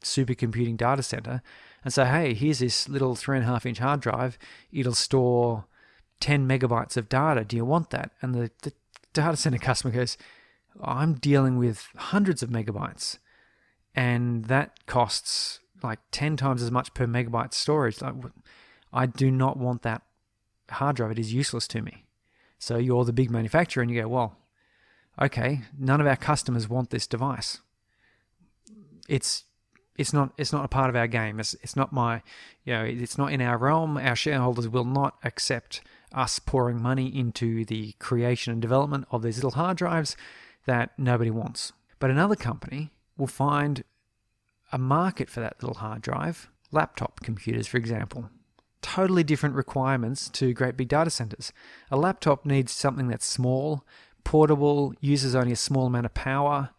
supercomputing 0.03 0.79
data 0.79 1.03
center, 1.03 1.43
and 1.85 1.93
say, 1.93 2.07
hey, 2.07 2.33
here's 2.33 2.61
this 2.61 2.89
little 2.89 3.15
three 3.15 3.37
and 3.37 3.45
a 3.45 3.47
half 3.47 3.67
inch 3.67 3.81
hard 3.81 4.01
drive. 4.01 4.39
It'll 4.73 4.95
store 4.95 5.67
10 6.21 6.49
megabytes 6.49 6.97
of 6.97 7.11
data. 7.11 7.45
Do 7.45 7.55
you 7.55 7.67
want 7.67 7.91
that? 7.91 8.13
And 8.23 8.35
the, 8.35 8.51
the 8.63 8.73
data 9.13 9.37
center 9.37 9.59
customer 9.69 9.93
goes, 9.93 10.17
I'm 10.81 11.17
dealing 11.17 11.59
with 11.59 11.87
hundreds 11.97 12.43
of 12.43 12.49
megabytes, 12.49 13.19
and 13.95 14.47
that 14.47 14.87
costs 14.87 15.61
like 15.83 15.99
10 16.13 16.39
times 16.39 16.63
as 16.63 16.71
much 16.71 16.95
per 16.95 17.07
megabyte 17.07 17.53
storage. 17.53 18.01
Like, 18.01 18.15
I 18.91 19.05
do 19.05 19.31
not 19.31 19.59
want 19.59 19.83
that 19.83 20.01
hard 20.71 20.97
drive. 20.97 21.11
It 21.11 21.19
is 21.19 21.35
useless 21.35 21.69
to 21.69 21.83
me. 21.83 22.07
So 22.59 22.79
you're 22.79 23.05
the 23.05 23.13
big 23.13 23.31
manufacturer 23.31 23.83
and 23.83 23.91
you 23.91 24.01
go, 24.01 24.09
well, 24.09 24.39
okay, 25.21 25.63
none 25.79 26.01
of 26.01 26.07
our 26.07 26.17
customers 26.17 26.69
want 26.69 26.91
this 26.91 27.07
device. 27.07 27.59
It's 29.09 29.45
it's 29.97 30.13
not 30.13 30.33
it's 30.39 30.53
not 30.53 30.65
a 30.65 30.69
part 30.69 30.91
of 30.91 30.97
our 30.97 31.07
game. 31.07 31.39
It's 31.41 31.55
it's 31.63 31.77
not 31.77 31.93
my 31.93 32.23
you 32.65 32.73
know, 32.75 32.85
it's 32.85 33.19
not 33.19 33.33
in 33.33 33.41
our 33.41 33.59
realm. 33.59 33.97
Our 33.97 34.17
shareholders 34.17 34.69
will 34.69 34.85
not 34.85 35.17
accept 35.25 35.83
us 36.13 36.39
pouring 36.39 36.81
money 36.81 37.07
into 37.07 37.65
the 37.65 37.93
creation 37.99 38.53
and 38.53 38.63
development 38.63 39.07
of 39.11 39.23
these 39.23 39.37
little 39.37 39.53
hard 39.53 39.77
drives 39.77 40.17
that 40.67 40.99
nobody 40.99 41.31
wants. 41.31 41.73
But 41.99 42.11
another 42.11 42.37
company 42.37 42.91
will 43.17 43.27
find 43.27 43.85
a 44.73 44.79
market 44.79 45.29
for 45.29 45.41
that 45.41 45.63
little 45.63 45.77
hard 45.77 46.03
drive, 46.03 46.49
laptop 46.71 47.21
computers, 47.21 47.67
for 47.67 47.77
example. 47.77 48.31
Totally 48.81 49.23
different 49.23 49.55
requirements 49.55 50.29
to 50.31 50.53
great 50.53 50.77
big 50.77 50.89
data 50.89 51.11
centers. 51.11 51.53
A 51.91 51.97
laptop 51.97 52.45
needs 52.45 52.73
something 52.73 53.09
that's 53.09 53.27
small, 53.27 53.85
portable, 54.25 54.95
uses 55.01 55.35
only 55.35 55.53
a 55.53 55.57
small 55.57 55.87
amount 55.87 56.07
of 56.07 56.15
power. 56.15 56.71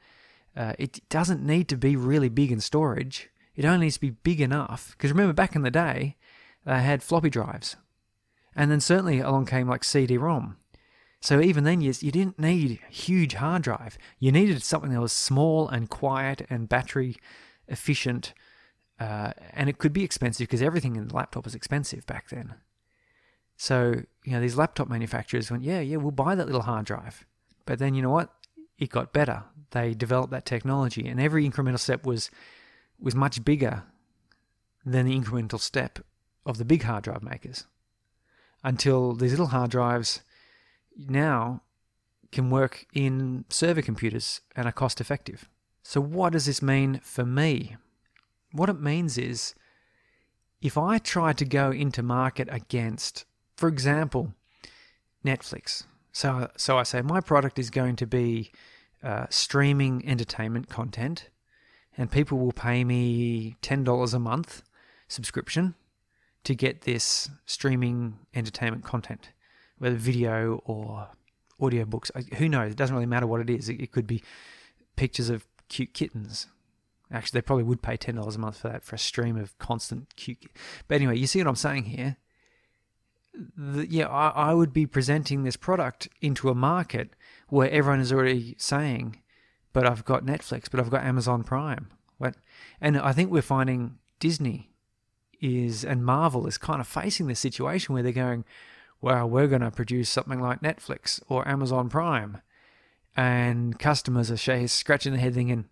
Uh, 0.56 0.74
it 0.78 1.02
doesn't 1.10 1.44
need 1.44 1.68
to 1.70 1.78
be 1.78 1.96
really 1.96 2.30
big 2.30 2.52
in 2.52 2.60
storage. 2.60 3.30
It 3.56 3.66
only 3.66 3.86
needs 3.86 3.96
to 3.96 4.02
be 4.02 4.12
big 4.12 4.42
enough. 4.42 4.92
Because 4.92 5.12
remember, 5.12 5.34
back 5.34 5.56
in 5.56 5.62
the 5.62 5.72
day, 5.72 6.18
they 6.66 6.82
had 6.82 7.04
floppy 7.04 7.30
drives. 7.30 7.76
And 8.56 8.70
then 8.70 8.80
certainly 8.80 9.20
along 9.20 9.48
came 9.48 9.68
like 9.68 9.84
CD 9.84 10.18
ROM. 10.18 10.58
So 11.22 11.40
even 11.40 11.64
then, 11.64 11.80
you, 11.80 11.94
you 12.02 12.12
didn't 12.12 12.38
need 12.38 12.80
a 12.88 12.94
huge 12.94 13.36
hard 13.36 13.62
drive. 13.62 13.98
You 14.20 14.32
needed 14.32 14.62
something 14.62 14.92
that 14.92 15.00
was 15.00 15.14
small 15.14 15.70
and 15.70 15.90
quiet 15.90 16.46
and 16.50 16.68
battery 16.68 17.16
efficient, 17.68 18.34
uh, 19.00 19.32
and 19.54 19.70
it 19.70 19.78
could 19.78 19.94
be 19.94 20.04
expensive 20.04 20.48
because 20.48 20.62
everything 20.62 20.96
in 20.96 21.08
the 21.08 21.16
laptop 21.16 21.46
was 21.46 21.56
expensive 21.56 22.06
back 22.06 22.30
then. 22.30 22.56
So 23.56 24.04
you 24.26 24.34
know 24.34 24.42
these 24.42 24.58
laptop 24.58 24.90
manufacturers 24.90 25.50
went, 25.50 25.64
yeah, 25.64 25.80
yeah, 25.80 25.98
we'll 25.98 26.12
buy 26.12 26.36
that 26.36 26.46
little 26.46 26.64
hard 26.64 26.86
drive. 26.86 27.26
But 27.66 27.80
then 27.80 27.94
you 27.94 28.02
know 28.02 28.10
what? 28.10 28.34
It 28.78 28.90
got 28.90 29.14
better. 29.14 29.44
They 29.72 29.94
developed 29.94 30.32
that 30.32 30.46
technology, 30.46 31.08
and 31.08 31.20
every 31.20 31.50
incremental 31.50 31.80
step 31.80 32.06
was 32.06 32.30
was 33.00 33.16
much 33.16 33.44
bigger 33.44 33.84
than 34.86 35.06
the 35.06 35.20
incremental 35.20 35.60
step 35.60 36.00
of 36.46 36.58
the 36.58 36.66
big 36.66 36.84
hard 36.84 37.04
drive 37.04 37.24
makers. 37.24 37.66
Until 38.64 39.14
these 39.14 39.32
little 39.32 39.48
hard 39.48 39.72
drives 39.72 40.22
now 40.98 41.62
can 42.32 42.50
work 42.50 42.86
in 42.94 43.46
server 43.50 43.82
computers 43.82 44.42
and 44.56 44.68
are 44.68 44.72
cost 44.72 45.02
effective. 45.02 45.50
So, 45.84 46.02
what 46.02 46.34
does 46.34 46.46
this 46.46 46.62
mean 46.62 47.00
for 47.04 47.26
me? 47.26 47.78
What 48.52 48.70
it 48.70 48.80
means 48.80 49.18
is 49.18 49.54
if 50.62 50.78
I 50.78 50.98
try 50.98 51.34
to 51.34 51.46
go 51.46 51.72
into 51.72 52.02
market 52.02 52.48
against, 52.52 53.26
for 53.58 53.68
example, 53.68 54.34
Netflix. 55.26 55.84
So, 56.14 56.50
so 56.56 56.78
I 56.78 56.84
say 56.84 57.02
my 57.02 57.20
product 57.20 57.58
is 57.58 57.72
going 57.72 57.96
to 57.98 58.06
be 58.06 58.52
uh, 59.04 59.26
streaming 59.30 60.08
entertainment 60.08 60.70
content, 60.70 61.30
and 61.98 62.10
people 62.10 62.38
will 62.38 62.52
pay 62.52 62.84
me 62.84 63.58
$10 63.64 64.14
a 64.14 64.20
month 64.20 64.62
subscription 65.08 65.74
to 66.44 66.54
get 66.54 66.82
this 66.82 67.30
streaming 67.48 68.20
entertainment 68.36 68.84
content, 68.84 69.30
whether 69.80 69.96
video 69.96 70.62
or 70.66 71.10
audiobooks. 71.60 72.12
Who 72.36 72.48
knows? 72.48 72.72
It 72.72 72.78
doesn't 72.78 72.96
really 72.96 73.08
matter 73.08 73.28
what 73.28 73.42
it 73.42 73.50
is. 73.50 73.68
It, 73.68 73.82
it 73.82 73.92
could 73.92 74.06
be 74.06 74.24
pictures 74.96 75.30
of 75.30 75.48
cute 75.68 75.96
kittens. 75.96 76.46
Actually, 77.12 77.40
they 77.40 77.42
probably 77.42 77.64
would 77.64 77.82
pay 77.82 77.98
ten 77.98 78.16
dollars 78.16 78.36
a 78.36 78.40
month 78.40 78.58
for 78.58 78.70
that 78.70 78.84
for 78.84 78.96
a 78.96 79.00
stream 79.00 79.36
of 79.36 79.58
constant 79.58 80.16
cute. 80.16 80.46
But 80.88 80.96
anyway, 80.96 81.18
you 81.18 81.28
see 81.28 81.40
what 81.40 81.48
I'm 81.48 81.56
saying 81.56 81.86
here. 81.86 82.18
The, 83.34 83.88
yeah, 83.88 84.08
I, 84.08 84.30
I 84.50 84.54
would 84.54 84.74
be 84.74 84.86
presenting 84.86 85.44
this 85.44 85.56
product 85.56 86.08
into 86.22 86.50
a 86.50 86.56
market 86.56 87.16
where 87.50 87.70
everyone 87.70 88.00
is 88.00 88.12
already 88.12 88.56
saying, 88.58 89.22
but 89.74 89.86
I've 89.86 90.06
got 90.06 90.26
Netflix, 90.26 90.66
but 90.70 90.80
I've 90.80 90.90
got 90.90 91.04
Amazon 91.04 91.44
Prime. 91.44 91.88
What? 92.18 92.36
And 92.80 92.98
I 92.98 93.12
think 93.12 93.32
we're 93.32 93.42
finding 93.42 93.98
Disney 94.20 94.70
is 95.42 95.84
and 95.84 96.06
Marvel 96.06 96.48
is 96.48 96.58
kind 96.58 96.80
of 96.80 96.88
facing 96.88 97.28
this 97.28 97.40
situation 97.40 97.94
where 97.94 98.04
they're 98.04 98.12
going, 98.12 98.46
well, 99.02 99.30
we're 99.30 99.48
going 99.48 99.62
to 99.62 99.72
produce 99.72 100.10
something 100.10 100.40
like 100.40 100.62
Netflix 100.62 101.22
or 101.28 101.48
Amazon 101.48 101.90
Prime. 101.90 102.42
And 103.16 103.78
customers 103.78 104.32
are 104.32 104.68
scratching 104.68 105.12
their 105.12 105.22
head 105.22 105.34
thinking, 105.34 105.66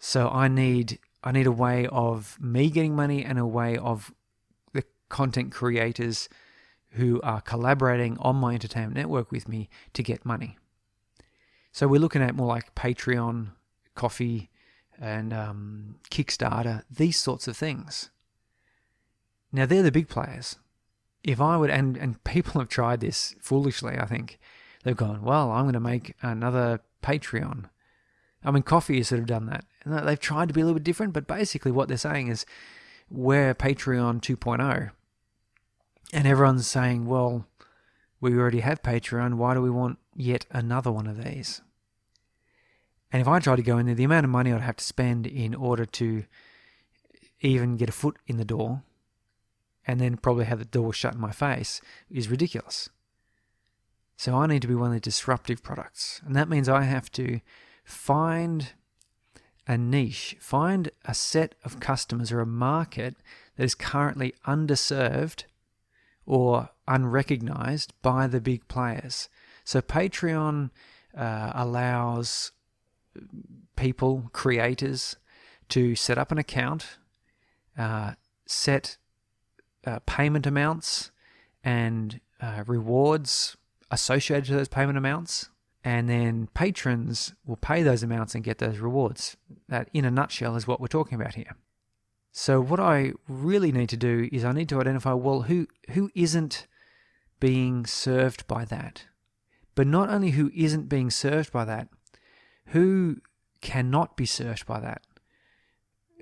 So 0.00 0.28
I 0.28 0.48
need 0.48 0.98
I 1.24 1.32
need 1.32 1.46
a 1.46 1.52
way 1.52 1.86
of 1.86 2.36
me 2.40 2.68
getting 2.68 2.94
money 2.94 3.24
and 3.24 3.38
a 3.38 3.46
way 3.46 3.78
of 3.78 4.12
the 4.74 4.84
content 5.08 5.52
creators 5.52 6.28
who 6.90 7.20
are 7.22 7.40
collaborating 7.40 8.18
on 8.18 8.36
my 8.36 8.52
entertainment 8.54 8.96
network 8.96 9.30
with 9.32 9.48
me 9.48 9.70
to 9.94 10.02
get 10.02 10.26
money. 10.26 10.58
So 11.70 11.88
we're 11.88 12.00
looking 12.00 12.22
at 12.22 12.34
more 12.34 12.48
like 12.48 12.74
Patreon, 12.74 13.52
Ko-fi, 13.94 14.50
and 15.00 15.32
um, 15.32 15.96
Kickstarter, 16.10 16.82
these 16.90 17.16
sorts 17.16 17.48
of 17.48 17.56
things. 17.56 18.10
Now 19.52 19.66
they're 19.66 19.82
the 19.82 19.92
big 19.92 20.08
players. 20.08 20.56
If 21.22 21.40
I 21.40 21.56
would, 21.56 21.70
and, 21.70 21.96
and 21.96 22.22
people 22.24 22.60
have 22.60 22.68
tried 22.68 23.00
this 23.00 23.34
foolishly, 23.40 23.98
I 23.98 24.06
think. 24.06 24.38
They've 24.84 24.96
gone, 24.96 25.22
well, 25.22 25.52
I'm 25.52 25.64
going 25.64 25.74
to 25.74 25.80
make 25.80 26.14
another 26.22 26.80
Patreon. 27.02 27.66
I 28.44 28.50
mean, 28.50 28.64
Ko-fi 28.64 28.96
has 28.96 29.08
sort 29.08 29.20
of 29.20 29.26
done 29.26 29.46
that. 29.46 29.64
They've 29.86 30.18
tried 30.18 30.48
to 30.48 30.54
be 30.54 30.60
a 30.60 30.64
little 30.64 30.78
bit 30.78 30.84
different, 30.84 31.12
but 31.12 31.28
basically 31.28 31.70
what 31.70 31.86
they're 31.86 31.96
saying 31.96 32.28
is 32.28 32.44
we're 33.08 33.54
Patreon 33.54 34.20
2.0. 34.20 34.90
And 36.12 36.26
everyone's 36.26 36.66
saying, 36.66 37.06
well, 37.06 37.46
we 38.20 38.36
already 38.36 38.60
have 38.60 38.82
Patreon. 38.82 39.34
Why 39.34 39.54
do 39.54 39.62
we 39.62 39.70
want 39.70 39.98
yet 40.14 40.46
another 40.50 40.90
one 40.90 41.06
of 41.06 41.22
these? 41.22 41.62
And 43.12 43.20
if 43.20 43.28
I 43.28 43.38
try 43.40 43.56
to 43.56 43.62
go 43.62 43.78
in 43.78 43.86
there, 43.86 43.94
the 43.94 44.04
amount 44.04 44.24
of 44.24 44.30
money 44.30 44.52
I'd 44.52 44.62
have 44.62 44.76
to 44.76 44.84
spend 44.84 45.26
in 45.26 45.54
order 45.54 45.84
to 45.84 46.24
even 47.40 47.76
get 47.76 47.90
a 47.90 47.92
foot 47.92 48.16
in 48.26 48.38
the 48.38 48.44
door 48.44 48.82
and 49.86 50.00
then 50.00 50.16
probably 50.16 50.46
have 50.46 50.60
the 50.60 50.64
door 50.64 50.92
shut 50.92 51.14
in 51.14 51.20
my 51.20 51.32
face 51.32 51.80
is 52.10 52.28
ridiculous. 52.28 52.88
So 54.16 54.36
I 54.36 54.46
need 54.46 54.62
to 54.62 54.68
be 54.68 54.74
one 54.74 54.88
of 54.88 54.94
the 54.94 55.00
disruptive 55.00 55.62
products. 55.62 56.22
And 56.24 56.36
that 56.36 56.48
means 56.48 56.68
I 56.68 56.82
have 56.82 57.10
to 57.12 57.40
find 57.84 58.70
a 59.66 59.76
niche, 59.76 60.36
find 60.40 60.90
a 61.04 61.14
set 61.14 61.54
of 61.64 61.80
customers 61.80 62.32
or 62.32 62.40
a 62.40 62.46
market 62.46 63.16
that 63.56 63.64
is 63.64 63.74
currently 63.74 64.34
underserved 64.46 65.44
or 66.24 66.70
unrecognized 66.86 67.92
by 68.00 68.26
the 68.26 68.40
big 68.40 68.68
players. 68.68 69.28
So 69.64 69.80
Patreon 69.80 70.70
uh, 71.16 71.52
allows 71.54 72.52
people, 73.76 74.30
creators, 74.32 75.16
to 75.70 75.94
set 75.94 76.18
up 76.18 76.32
an 76.32 76.38
account, 76.38 76.98
uh, 77.78 78.12
set 78.46 78.96
uh, 79.86 80.00
payment 80.06 80.46
amounts 80.46 81.10
and 81.64 82.20
uh, 82.40 82.64
rewards 82.66 83.56
associated 83.90 84.46
to 84.46 84.54
those 84.54 84.68
payment 84.68 84.98
amounts 84.98 85.48
and 85.84 86.08
then 86.08 86.48
patrons 86.54 87.34
will 87.44 87.56
pay 87.56 87.82
those 87.82 88.02
amounts 88.02 88.34
and 88.34 88.44
get 88.44 88.58
those 88.58 88.78
rewards. 88.78 89.36
That, 89.68 89.88
in 89.92 90.04
a 90.04 90.10
nutshell, 90.10 90.56
is 90.56 90.66
what 90.66 90.80
we're 90.80 90.86
talking 90.86 91.20
about 91.20 91.34
here. 91.34 91.56
So, 92.30 92.60
what 92.60 92.80
I 92.80 93.12
really 93.28 93.72
need 93.72 93.88
to 93.90 93.96
do 93.96 94.28
is 94.32 94.44
I 94.44 94.52
need 94.52 94.68
to 94.68 94.80
identify 94.80 95.12
well, 95.12 95.42
who, 95.42 95.66
who 95.90 96.10
isn't 96.14 96.66
being 97.40 97.84
served 97.84 98.46
by 98.46 98.64
that? 98.66 99.06
But 99.74 99.86
not 99.86 100.08
only 100.08 100.30
who 100.30 100.50
isn't 100.54 100.88
being 100.88 101.10
served 101.10 101.52
by 101.52 101.64
that, 101.64 101.88
who 102.72 103.20
cannot 103.60 104.16
be 104.16 104.26
served 104.26 104.66
by 104.66 104.80
that? 104.80 105.02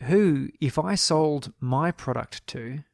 Who, 0.05 0.49
if 0.61 0.79
I 0.79 0.95
sold 0.95 1.53
my 1.61 1.91
product 1.91 2.47
to 2.49 2.85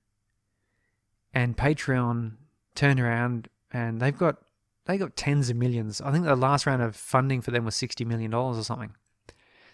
and 1.33 1.57
Patreon 1.57 2.33
turned 2.75 3.01
around 3.01 3.49
and 3.73 4.01
they've 4.01 4.17
got 4.17 4.39
they 4.87 4.97
got 4.99 5.17
tens 5.17 5.51
of 5.51 5.57
millions. 5.57 6.01
I 6.01 6.13
think 6.13 6.25
the 6.25 6.37
last 6.37 6.65
round 6.65 6.81
of 6.81 6.95
funding 6.95 7.41
for 7.41 7.51
them 7.51 7.65
was 7.65 7.75
sixty 7.75 8.05
million 8.05 8.31
dollars 8.31 8.59
or 8.59 8.65
something. 8.65 8.95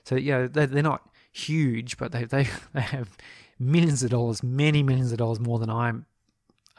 So 0.05 0.17
yeah, 0.17 0.47
they're, 0.51 0.67
they're 0.67 0.83
not 0.83 1.09
huge, 1.33 1.99
but 1.99 2.13
they 2.13 2.25
they 2.25 2.49
they 2.73 2.81
have 2.81 3.17
millions 3.59 4.03
of 4.03 4.11
dollars, 4.11 4.43
many 4.43 4.83
millions 4.83 5.13
of 5.13 5.19
dollars 5.19 5.39
more 5.39 5.59
than 5.59 5.71
I'm 5.71 6.07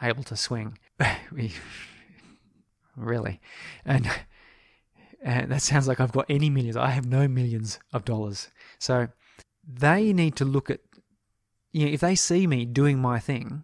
able 0.02 0.24
to 0.24 0.36
swing. 0.36 0.78
really, 2.96 3.39
and 3.86 4.10
and 5.24 5.52
that 5.52 5.62
sounds 5.62 5.88
like 5.88 6.00
I've 6.00 6.12
got 6.12 6.26
any 6.30 6.50
millions. 6.50 6.78
I 6.78 6.90
have 6.90 7.06
no 7.06 7.28
millions 7.28 7.80
of 7.92 8.06
dollars. 8.06 8.50
So 8.80 9.08
they 9.68 10.14
need 10.14 10.36
to 10.38 10.46
look 10.46 10.70
at 10.70 10.82
you 11.72 11.86
know 11.86 11.92
if 11.92 12.02
they 12.02 12.16
see 12.16 12.46
me 12.48 12.66
doing 12.66 13.00
my 13.00 13.20
thing, 13.20 13.64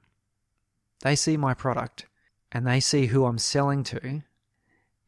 they 1.02 1.16
see 1.16 1.38
my 1.38 1.54
product, 1.54 2.06
and 2.52 2.66
they 2.66 2.80
see 2.80 3.08
who 3.08 3.26
I'm 3.26 3.38
selling 3.38 3.84
to 3.86 4.24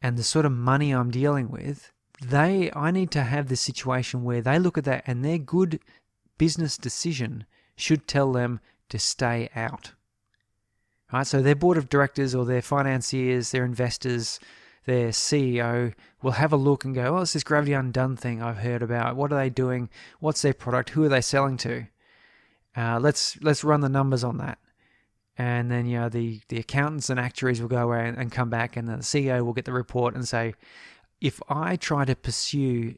and 0.02 0.18
the 0.18 0.24
sort 0.24 0.44
of 0.44 0.52
money 0.52 0.90
I'm 0.90 1.10
dealing 1.10 1.50
with, 1.50 1.92
they 2.20 2.70
I 2.74 2.90
need 2.90 3.10
to 3.12 3.22
have 3.22 3.48
this 3.48 3.60
situation 3.60 4.24
where 4.24 4.42
they 4.42 4.58
look 4.58 4.76
at 4.76 4.84
that 4.84 5.04
and 5.06 5.24
their 5.24 5.38
good 5.38 5.80
business 6.38 6.76
decision 6.76 7.46
should 7.76 8.06
tell 8.06 8.32
them 8.32 8.60
to 8.88 8.98
stay 8.98 9.48
out. 9.54 9.92
Right? 11.12 11.26
So 11.26 11.40
their 11.40 11.54
board 11.54 11.78
of 11.78 11.88
directors 11.88 12.34
or 12.34 12.44
their 12.44 12.62
financiers, 12.62 13.50
their 13.50 13.64
investors, 13.64 14.40
their 14.84 15.08
CEO 15.08 15.94
will 16.22 16.32
have 16.32 16.52
a 16.52 16.56
look 16.56 16.84
and 16.84 16.94
go, 16.94 17.16
"Oh, 17.16 17.22
it's 17.22 17.32
this 17.32 17.44
Gravity 17.44 17.72
Undone 17.72 18.16
thing 18.16 18.42
I've 18.42 18.58
heard 18.58 18.82
about. 18.82 19.16
What 19.16 19.32
are 19.32 19.38
they 19.38 19.50
doing? 19.50 19.88
What's 20.20 20.42
their 20.42 20.54
product? 20.54 20.90
Who 20.90 21.04
are 21.04 21.08
they 21.08 21.20
selling 21.20 21.56
to? 21.58 21.86
Uh, 22.76 22.98
let's 23.00 23.40
let's 23.42 23.64
run 23.64 23.80
the 23.80 23.88
numbers 23.88 24.24
on 24.24 24.38
that." 24.38 24.58
and 25.38 25.70
then 25.70 25.86
you 25.86 25.98
know 25.98 26.08
the 26.08 26.40
the 26.48 26.58
accountants 26.58 27.08
and 27.08 27.18
actuaries 27.18 27.60
will 27.60 27.68
go 27.68 27.82
away 27.82 28.06
and, 28.06 28.18
and 28.18 28.32
come 28.32 28.50
back, 28.50 28.76
and 28.76 28.88
the 28.88 28.98
CEO 28.98 29.44
will 29.44 29.52
get 29.52 29.64
the 29.64 29.72
report 29.72 30.14
and 30.14 30.26
say, 30.28 30.54
if 31.20 31.40
I 31.48 31.76
try 31.76 32.04
to 32.04 32.16
pursue 32.16 32.96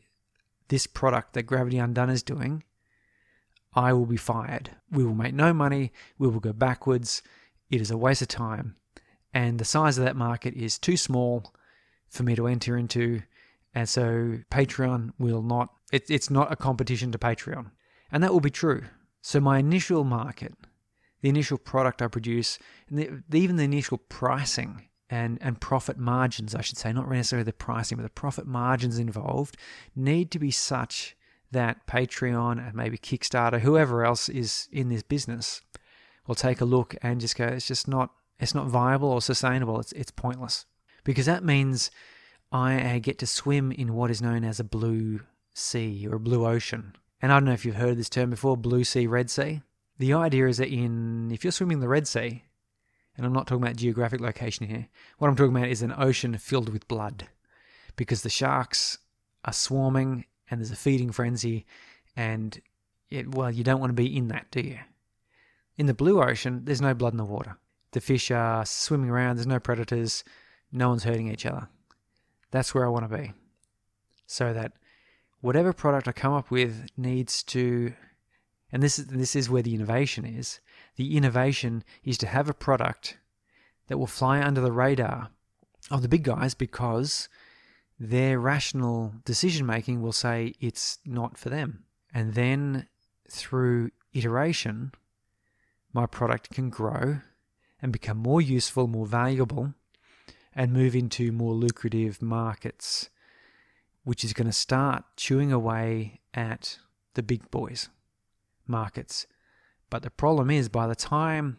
this 0.68 0.86
product 0.86 1.34
that 1.34 1.44
Gravity 1.44 1.78
Undone 1.78 2.10
is 2.10 2.22
doing, 2.22 2.64
I 3.74 3.92
will 3.92 4.06
be 4.06 4.16
fired. 4.16 4.70
We 4.90 5.04
will 5.04 5.14
make 5.14 5.34
no 5.34 5.52
money. 5.52 5.92
We 6.18 6.28
will 6.28 6.40
go 6.40 6.52
backwards. 6.52 7.22
It 7.70 7.80
is 7.80 7.90
a 7.90 7.98
waste 7.98 8.22
of 8.22 8.28
time, 8.28 8.76
and 9.32 9.58
the 9.58 9.64
size 9.64 9.98
of 9.98 10.04
that 10.04 10.16
market 10.16 10.54
is 10.54 10.78
too 10.78 10.96
small 10.96 11.54
for 12.14 12.22
me 12.22 12.34
to 12.36 12.46
enter 12.46 12.76
into. 12.76 13.22
And 13.74 13.88
so 13.88 14.38
Patreon 14.50 15.12
will 15.18 15.42
not. 15.42 15.70
It, 15.92 16.04
it's 16.08 16.30
not 16.30 16.52
a 16.52 16.56
competition 16.56 17.12
to 17.12 17.18
Patreon, 17.18 17.70
and 18.10 18.22
that 18.22 18.32
will 18.32 18.40
be 18.40 18.50
true. 18.50 18.82
So 19.20 19.40
my 19.40 19.58
initial 19.58 20.04
market 20.04 20.54
the 21.24 21.30
initial 21.30 21.56
product 21.56 22.02
I 22.02 22.08
produce, 22.08 22.58
and 22.86 22.98
the, 22.98 23.38
even 23.38 23.56
the 23.56 23.62
initial 23.62 23.96
pricing 23.96 24.90
and, 25.08 25.38
and 25.40 25.58
profit 25.58 25.96
margins, 25.96 26.54
I 26.54 26.60
should 26.60 26.76
say, 26.76 26.92
not 26.92 27.08
necessarily 27.08 27.44
the 27.44 27.54
pricing, 27.54 27.96
but 27.96 28.02
the 28.02 28.10
profit 28.10 28.46
margins 28.46 28.98
involved 28.98 29.56
need 29.96 30.30
to 30.32 30.38
be 30.38 30.50
such 30.50 31.16
that 31.50 31.86
Patreon 31.86 32.62
and 32.62 32.74
maybe 32.74 32.98
Kickstarter, 32.98 33.60
whoever 33.60 34.04
else 34.04 34.28
is 34.28 34.68
in 34.70 34.90
this 34.90 35.02
business, 35.02 35.62
will 36.26 36.34
take 36.34 36.60
a 36.60 36.66
look 36.66 36.94
and 37.00 37.22
just 37.22 37.36
go, 37.36 37.46
it's 37.46 37.66
just 37.66 37.88
not 37.88 38.10
it's 38.38 38.54
not 38.54 38.66
viable 38.66 39.08
or 39.08 39.22
sustainable. 39.22 39.80
It's 39.80 39.92
it's 39.92 40.10
pointless 40.10 40.66
because 41.04 41.26
that 41.26 41.44
means 41.44 41.90
I 42.50 42.96
uh, 42.96 42.98
get 42.98 43.18
to 43.18 43.26
swim 43.26 43.72
in 43.72 43.94
what 43.94 44.10
is 44.10 44.22
known 44.22 44.44
as 44.44 44.58
a 44.58 44.64
blue 44.64 45.20
sea 45.52 46.06
or 46.08 46.16
a 46.16 46.20
blue 46.20 46.46
ocean. 46.46 46.94
And 47.22 47.32
I 47.32 47.36
don't 47.36 47.44
know 47.44 47.52
if 47.52 47.64
you've 47.64 47.76
heard 47.76 47.96
this 47.96 48.08
term 48.08 48.30
before, 48.30 48.56
blue 48.56 48.84
sea, 48.84 49.06
red 49.06 49.30
sea. 49.30 49.62
The 49.98 50.12
idea 50.14 50.48
is 50.48 50.58
that 50.58 50.68
in 50.68 51.30
if 51.30 51.44
you're 51.44 51.52
swimming 51.52 51.76
in 51.76 51.80
the 51.80 51.88
Red 51.88 52.08
Sea, 52.08 52.42
and 53.16 53.24
I'm 53.24 53.32
not 53.32 53.46
talking 53.46 53.62
about 53.62 53.76
geographic 53.76 54.20
location 54.20 54.66
here, 54.66 54.88
what 55.18 55.28
I'm 55.28 55.36
talking 55.36 55.56
about 55.56 55.68
is 55.68 55.82
an 55.82 55.94
ocean 55.96 56.36
filled 56.36 56.68
with 56.68 56.88
blood, 56.88 57.28
because 57.96 58.22
the 58.22 58.30
sharks 58.30 58.98
are 59.44 59.52
swarming 59.52 60.24
and 60.50 60.60
there's 60.60 60.72
a 60.72 60.76
feeding 60.76 61.12
frenzy, 61.12 61.64
and 62.16 62.60
it, 63.08 63.34
well, 63.34 63.50
you 63.50 63.62
don't 63.62 63.80
want 63.80 63.90
to 63.90 63.94
be 63.94 64.16
in 64.16 64.28
that, 64.28 64.50
do 64.50 64.60
you? 64.60 64.78
In 65.76 65.86
the 65.86 65.94
blue 65.94 66.22
ocean, 66.22 66.62
there's 66.64 66.82
no 66.82 66.94
blood 66.94 67.12
in 67.12 67.18
the 67.18 67.24
water. 67.24 67.56
The 67.92 68.00
fish 68.00 68.30
are 68.30 68.66
swimming 68.66 69.10
around, 69.10 69.36
there's 69.36 69.46
no 69.46 69.60
predators, 69.60 70.24
no 70.74 70.88
one's 70.88 71.04
hurting 71.04 71.28
each 71.28 71.46
other. 71.46 71.68
That's 72.50 72.74
where 72.74 72.84
I 72.84 72.88
want 72.88 73.08
to 73.08 73.16
be. 73.16 73.32
So 74.26 74.52
that 74.52 74.72
whatever 75.40 75.72
product 75.72 76.08
I 76.08 76.12
come 76.12 76.32
up 76.32 76.50
with 76.50 76.86
needs 76.96 77.42
to 77.44 77.94
and 78.72 78.82
this 78.82 78.98
is 78.98 79.06
this 79.06 79.36
is 79.36 79.48
where 79.48 79.62
the 79.62 79.74
innovation 79.74 80.24
is. 80.24 80.58
The 80.96 81.16
innovation 81.16 81.84
is 82.02 82.18
to 82.18 82.26
have 82.26 82.48
a 82.48 82.54
product 82.54 83.18
that 83.86 83.98
will 83.98 84.08
fly 84.08 84.42
under 84.42 84.60
the 84.60 84.72
radar 84.72 85.30
of 85.90 86.02
the 86.02 86.08
big 86.08 86.24
guys 86.24 86.54
because 86.54 87.28
their 88.00 88.40
rational 88.40 89.14
decision 89.24 89.64
making 89.64 90.02
will 90.02 90.12
say 90.12 90.54
it's 90.60 90.98
not 91.04 91.38
for 91.38 91.50
them. 91.50 91.84
And 92.12 92.34
then 92.34 92.88
through 93.28 93.90
iteration, 94.12 94.92
my 95.92 96.06
product 96.06 96.50
can 96.50 96.70
grow 96.70 97.18
and 97.80 97.92
become 97.92 98.16
more 98.16 98.40
useful, 98.40 98.88
more 98.88 99.06
valuable, 99.06 99.74
and 100.54 100.72
move 100.72 100.94
into 100.94 101.32
more 101.32 101.52
lucrative 101.52 102.22
markets, 102.22 103.10
which 104.04 104.24
is 104.24 104.32
going 104.32 104.46
to 104.46 104.52
start 104.52 105.04
chewing 105.16 105.52
away 105.52 106.20
at 106.32 106.78
the 107.14 107.22
big 107.22 107.50
boys 107.50 107.88
markets. 108.66 109.26
But 109.90 110.02
the 110.02 110.10
problem 110.10 110.50
is, 110.50 110.68
by 110.68 110.86
the 110.86 110.94
time 110.94 111.58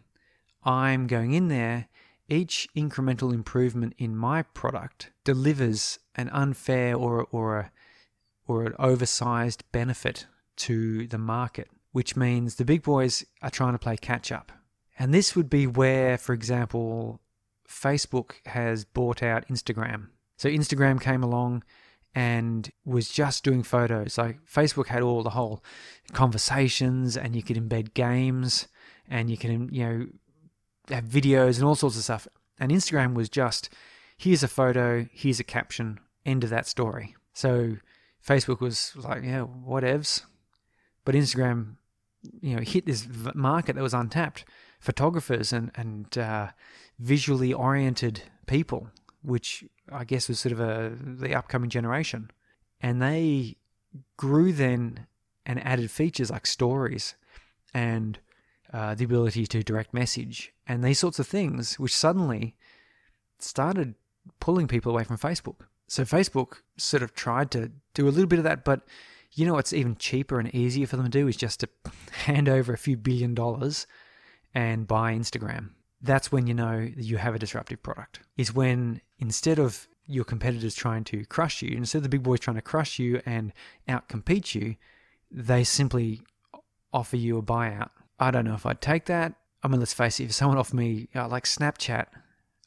I'm 0.63 1.07
going 1.07 1.33
in 1.33 1.47
there, 1.47 1.87
each 2.27 2.67
incremental 2.75 3.33
improvement 3.33 3.93
in 3.97 4.15
my 4.15 4.41
product 4.41 5.11
delivers 5.23 5.99
an 6.15 6.29
unfair 6.29 6.95
or, 6.95 7.27
or, 7.31 7.59
a, 7.59 7.71
or 8.47 8.63
an 8.63 8.73
oversized 8.79 9.63
benefit 9.71 10.25
to 10.57 11.07
the 11.07 11.17
market, 11.17 11.69
which 11.91 12.15
means 12.15 12.55
the 12.55 12.65
big 12.65 12.81
boys 12.81 13.25
are 13.41 13.51
trying 13.51 13.73
to 13.73 13.79
play 13.79 13.97
catch 13.97 14.31
up. 14.31 14.51
And 14.97 15.13
this 15.13 15.35
would 15.35 15.49
be 15.49 15.67
where, 15.67 16.17
for 16.17 16.33
example, 16.33 17.19
Facebook 17.67 18.33
has 18.45 18.85
bought 18.85 19.23
out 19.23 19.47
Instagram. 19.47 20.07
So 20.37 20.49
Instagram 20.49 21.01
came 21.01 21.23
along 21.23 21.63
and 22.13 22.71
was 22.85 23.09
just 23.09 23.43
doing 23.43 23.63
photos. 23.63 24.17
Like 24.17 24.39
Facebook 24.45 24.87
had 24.87 25.01
all 25.01 25.23
the 25.23 25.31
whole 25.31 25.63
conversations, 26.13 27.17
and 27.17 27.35
you 27.35 27.43
could 27.43 27.57
embed 27.57 27.93
games, 27.93 28.67
and 29.09 29.29
you 29.29 29.37
can 29.37 29.69
you 29.73 29.85
know 29.85 30.07
have 30.89 31.05
videos 31.05 31.57
and 31.57 31.65
all 31.65 31.75
sorts 31.75 31.97
of 31.97 32.03
stuff. 32.03 32.27
And 32.59 32.71
Instagram 32.71 33.13
was 33.13 33.29
just 33.29 33.69
here's 34.17 34.43
a 34.43 34.47
photo, 34.47 35.07
here's 35.11 35.39
a 35.39 35.43
caption, 35.43 35.99
end 36.25 36.43
of 36.43 36.49
that 36.49 36.67
story. 36.67 37.15
So 37.33 37.77
Facebook 38.25 38.59
was 38.59 38.95
like, 38.95 39.23
yeah, 39.23 39.45
whatevs. 39.45 40.23
But 41.03 41.15
Instagram, 41.15 41.75
you 42.41 42.55
know, 42.55 42.61
hit 42.61 42.85
this 42.85 43.07
market 43.35 43.75
that 43.75 43.81
was 43.81 43.93
untapped. 43.93 44.45
Photographers 44.85 45.51
and 45.51 45.71
and 45.75 46.17
uh, 46.17 46.47
visually 46.99 47.51
oriented 47.53 48.21
people 48.45 48.89
which 49.25 49.65
I 49.91 50.03
guess 50.03 50.29
was 50.29 50.39
sort 50.39 50.53
of 50.53 50.59
a 50.59 50.95
the 50.95 51.35
upcoming 51.35 51.69
generation, 51.69 52.31
and 52.81 53.01
they 53.01 53.57
grew 54.17 54.53
then 54.53 55.07
and 55.45 55.65
added 55.65 55.91
features 55.91 56.31
like 56.31 56.45
stories 56.45 57.15
and 57.73 58.19
uh, 58.73 58.95
the 58.95 59.05
ability 59.05 59.45
to 59.47 59.63
direct 59.63 59.93
message 59.93 60.53
and 60.67 60.83
these 60.83 60.99
sorts 60.99 61.19
of 61.19 61.27
things, 61.27 61.79
which 61.79 61.95
suddenly 61.95 62.55
started 63.39 63.95
pulling 64.39 64.67
people 64.67 64.91
away 64.91 65.03
from 65.03 65.17
Facebook. 65.17 65.67
So 65.87 66.03
Facebook 66.03 66.61
sort 66.77 67.03
of 67.03 67.13
tried 67.13 67.51
to 67.51 67.71
do 67.93 68.07
a 68.07 68.09
little 68.09 68.27
bit 68.27 68.39
of 68.39 68.43
that, 68.45 68.63
but 68.63 68.81
you 69.33 69.45
know 69.45 69.53
what's 69.53 69.73
even 69.73 69.95
cheaper 69.97 70.39
and 70.39 70.53
easier 70.53 70.87
for 70.87 70.97
them 70.97 71.05
to 71.05 71.11
do 71.11 71.27
is 71.27 71.35
just 71.35 71.59
to 71.59 71.69
hand 72.25 72.49
over 72.49 72.73
a 72.73 72.77
few 72.77 72.97
billion 72.97 73.35
dollars 73.35 73.85
and 74.55 74.87
buy 74.87 75.13
Instagram 75.13 75.69
that's 76.05 76.31
when 76.31 76.47
you 76.47 76.53
know 76.53 76.81
that 76.81 77.03
you 77.03 77.17
have 77.17 77.35
a 77.35 77.39
disruptive 77.39 77.81
product. 77.81 78.19
Is 78.37 78.53
when 78.53 79.01
instead 79.19 79.59
of 79.59 79.87
your 80.07 80.23
competitors 80.23 80.75
trying 80.75 81.03
to 81.05 81.25
crush 81.25 81.61
you, 81.61 81.75
instead 81.75 81.99
of 81.99 82.03
the 82.03 82.09
big 82.09 82.23
boys 82.23 82.39
trying 82.39 82.55
to 82.55 82.61
crush 82.61 82.99
you 82.99 83.21
and 83.25 83.51
outcompete 83.89 84.55
you, 84.55 84.75
they 85.31 85.63
simply 85.63 86.21
offer 86.93 87.17
you 87.17 87.37
a 87.37 87.41
buyout. 87.41 87.89
I 88.19 88.31
don't 88.31 88.45
know 88.45 88.53
if 88.53 88.65
I'd 88.65 88.81
take 88.81 89.05
that. 89.05 89.33
I 89.63 89.67
mean, 89.67 89.79
let's 89.79 89.93
face 89.93 90.19
it, 90.19 90.25
if 90.25 90.33
someone 90.33 90.57
offered 90.57 90.75
me, 90.75 91.09
uh, 91.15 91.27
like 91.27 91.45
Snapchat, 91.45 92.05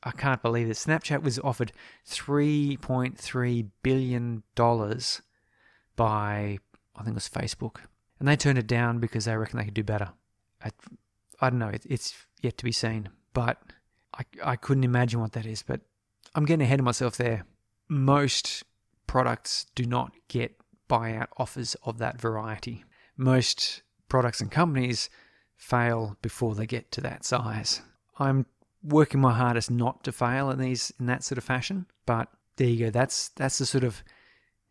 I 0.03 0.11
can't 0.11 0.42
believe 0.42 0.68
it. 0.68 0.77
Snapchat 0.77 1.22
was 1.22 1.38
offered 1.38 1.72
$3.3 2.09 3.68
billion 3.83 4.42
by, 4.57 5.96
I 5.96 6.59
think 6.98 7.09
it 7.09 7.14
was 7.14 7.29
Facebook. 7.29 7.77
And 8.18 8.27
they 8.27 8.37
turned 8.37 8.59
it 8.59 8.66
down 8.66 8.98
because 8.98 9.27
they 9.27 9.37
reckon 9.37 9.59
they 9.59 9.64
could 9.64 9.74
do 9.74 9.85
better. 9.85 10.11
I 11.40 11.51
don't 11.51 11.59
know. 11.59 11.68
It, 11.68 11.85
it's 11.88 12.14
yet 12.42 12.59
to 12.59 12.64
be 12.64 12.72
seen 12.72 13.11
but 13.38 13.62
I, 14.14 14.24
I 14.42 14.57
couldn't 14.57 14.83
imagine 14.83 15.20
what 15.20 15.31
that 15.35 15.46
is. 15.46 15.62
But 15.62 15.81
I'm 16.35 16.44
getting 16.44 16.64
ahead 16.64 16.81
of 16.81 16.85
myself 16.85 17.16
there. 17.16 17.44
Most 17.88 18.64
products 19.07 19.66
do 19.77 19.85
not 19.85 20.12
get 20.27 20.57
buyout 20.90 21.29
offers 21.37 21.77
of 21.85 21.98
that 21.98 22.20
variety. 22.20 22.85
Most 23.16 23.83
products 24.09 24.40
and 24.40 24.51
companies 24.51 25.09
fail 25.57 26.16
before 26.20 26.57
they 26.57 26.66
get 26.66 26.90
to 26.90 27.01
that 27.03 27.24
size. 27.24 27.81
I'm 28.18 28.46
working 28.83 29.20
my 29.20 29.35
hardest 29.35 29.70
not 29.70 30.03
to 30.03 30.11
fail 30.11 30.51
in 30.51 30.59
these 30.59 30.92
in 30.98 31.07
that 31.07 31.22
sort 31.22 31.38
of 31.38 31.44
fashion, 31.44 31.87
but 32.05 32.29
there 32.57 32.66
you 32.66 32.87
go. 32.87 32.90
That's 32.90 33.29
that's 33.31 33.59
the 33.59 33.66
sort 33.66 33.85
of 33.85 34.03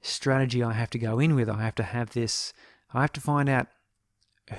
strategy 0.02 0.62
I 0.62 0.74
have 0.74 0.90
to 0.90 1.00
go 1.00 1.20
in 1.20 1.36
with. 1.36 1.50
I 1.50 1.62
have 1.62 1.76
to 1.76 1.84
have 1.84 2.10
this 2.10 2.52
I 2.94 3.00
have 3.00 3.14
to 3.14 3.22
find 3.22 3.48
out 3.48 3.68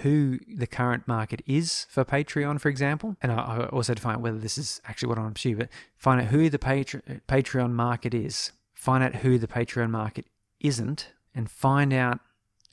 who 0.03 0.39
the 0.47 0.67
current 0.67 1.09
market 1.09 1.43
is 1.47 1.87
for 1.89 2.05
Patreon, 2.05 2.61
for 2.61 2.69
example, 2.69 3.17
and 3.23 3.33
I 3.33 3.69
also 3.73 3.95
define 3.95 4.21
whether 4.21 4.39
this 4.39 4.59
is 4.59 4.81
actually 4.87 5.09
what 5.09 5.19
I'm 5.19 5.33
pursuing, 5.33 5.57
but 5.57 5.69
find 5.97 6.21
out 6.21 6.29
who 6.29 6.51
the 6.51 6.59
Patre- 6.59 7.23
Patreon 7.27 7.71
market 7.73 8.13
is, 8.13 8.53
find 8.75 9.03
out 9.03 9.17
who 9.17 9.39
the 9.39 9.47
Patreon 9.47 9.91
market 9.91 10.27
isn't, 10.61 11.13
and 11.35 11.51
find 11.51 11.93
out 11.93 12.21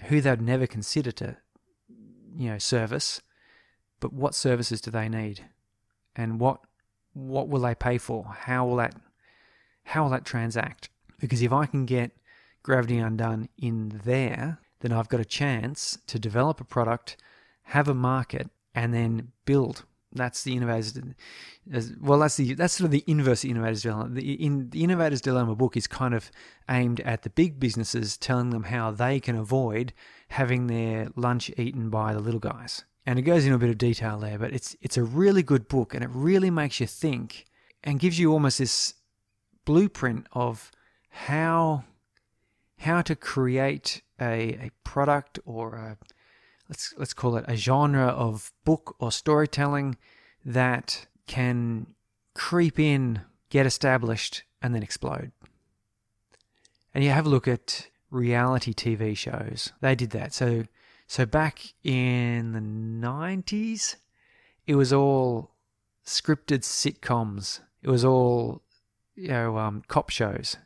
who 0.04 0.20
they'd 0.20 0.42
never 0.42 0.68
consider 0.68 1.12
to, 1.14 1.38
you 2.36 2.50
know, 2.50 2.58
service, 2.58 3.22
but 4.00 4.12
what 4.12 4.36
services 4.36 4.82
do 4.82 4.92
they 4.92 5.08
need, 5.08 5.46
and 6.16 6.40
what 6.40 6.60
what 7.14 7.48
will 7.48 7.62
they 7.62 7.76
pay 7.76 7.98
for? 7.98 8.26
How 8.42 8.66
will 8.66 8.76
that 8.76 8.94
how 9.86 10.04
will 10.04 10.10
that 10.10 10.26
transact? 10.26 10.90
Because 11.20 11.42
if 11.42 11.54
I 11.54 11.66
can 11.66 11.86
get 11.86 12.12
Gravity 12.62 12.98
Undone 12.98 13.48
in 13.58 14.02
there, 14.04 14.60
then 14.80 14.92
I've 14.92 15.10
got 15.10 15.20
a 15.20 15.26
chance 15.26 15.98
to 16.08 16.20
develop 16.20 16.60
a 16.60 16.66
product, 16.66 17.18
have 17.64 17.88
a 17.88 17.94
market, 17.94 18.50
and 18.74 18.94
then 18.94 19.32
build. 19.46 19.86
That's 20.14 20.44
the 20.44 20.56
innovators. 20.56 20.98
Well, 22.00 22.20
that's 22.20 22.38
the 22.38 22.54
that's 22.54 22.76
sort 22.76 22.86
of 22.86 22.92
the 22.92 23.04
inverse 23.06 23.44
of 23.44 23.50
innovators 23.50 23.82
dilemma. 23.82 24.10
The, 24.10 24.34
in, 24.34 24.70
the 24.70 24.84
innovators 24.84 25.20
dilemma 25.22 25.56
book 25.56 25.76
is 25.76 25.88
kind 25.88 26.14
of 26.14 26.32
aimed 26.70 27.02
at 27.02 27.24
the 27.24 27.30
big 27.30 27.60
businesses, 27.60 28.18
telling 28.18 28.52
them 28.52 28.64
how 28.64 28.92
they 28.92 29.20
can 29.20 29.36
avoid 29.36 29.94
having 30.30 30.68
their 30.68 31.10
lunch 31.16 31.52
eaten 31.58 31.90
by 31.90 32.14
the 32.14 32.20
little 32.20 32.40
guys. 32.40 32.86
And 33.06 33.20
it 33.20 33.24
goes 33.24 33.44
into 33.44 33.56
a 33.56 33.60
bit 33.60 33.70
of 33.70 33.78
detail 33.78 34.18
there, 34.18 34.40
but 34.40 34.54
it's 34.54 34.76
it's 34.82 34.98
a 34.98 35.04
really 35.04 35.44
good 35.44 35.68
book, 35.68 35.94
and 35.94 36.04
it 36.04 36.10
really 36.14 36.50
makes 36.50 36.80
you 36.80 36.88
think 36.88 37.46
and 37.84 38.00
gives 38.00 38.18
you 38.18 38.32
almost 38.32 38.58
this 38.58 38.94
blueprint 39.66 40.28
of 40.32 40.72
how 41.10 41.84
how 42.80 43.02
to 43.02 43.16
create 43.16 44.02
a, 44.20 44.54
a 44.54 44.72
product 44.84 45.40
or 45.46 45.76
a, 45.76 45.98
let's 46.70 46.94
let's 46.98 47.14
call 47.14 47.36
it 47.38 47.46
a 47.48 47.56
genre 47.56 48.08
of 48.08 48.52
book 48.64 48.96
or 49.00 49.12
storytelling 49.12 49.98
that 50.44 51.08
can 51.28 51.88
creep 52.34 52.80
in, 52.80 53.22
get 53.50 53.66
established, 53.66 54.44
and 54.62 54.76
then 54.76 54.84
explode. 54.84 55.32
And 56.94 57.04
you 57.04 57.10
have 57.10 57.26
a 57.26 57.30
look 57.30 57.48
at 57.48 57.90
reality 58.10 58.74
TV 58.74 59.18
shows. 59.18 59.74
They 59.82 59.96
did 59.96 60.12
that. 60.12 60.34
So 60.34 60.66
so 61.08 61.26
back 61.26 61.74
in 61.84 62.54
the 62.54 62.60
90s, 62.60 63.96
it 64.66 64.76
was 64.76 64.92
all 64.92 65.52
scripted 66.06 66.62
sitcoms. 66.62 67.60
It 67.82 67.90
was 67.90 68.04
all 68.04 68.62
you 69.16 69.30
know 69.30 69.58
um, 69.58 69.84
cop 69.88 70.10
shows, 70.10 70.58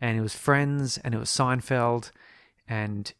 and 0.00 0.18
it 0.18 0.22
was 0.22 0.34
Friends, 0.34 0.98
and 0.98 1.14
it 1.14 1.18
was 1.18 1.30
Seinfeld, 1.30 2.10
and 2.68 3.12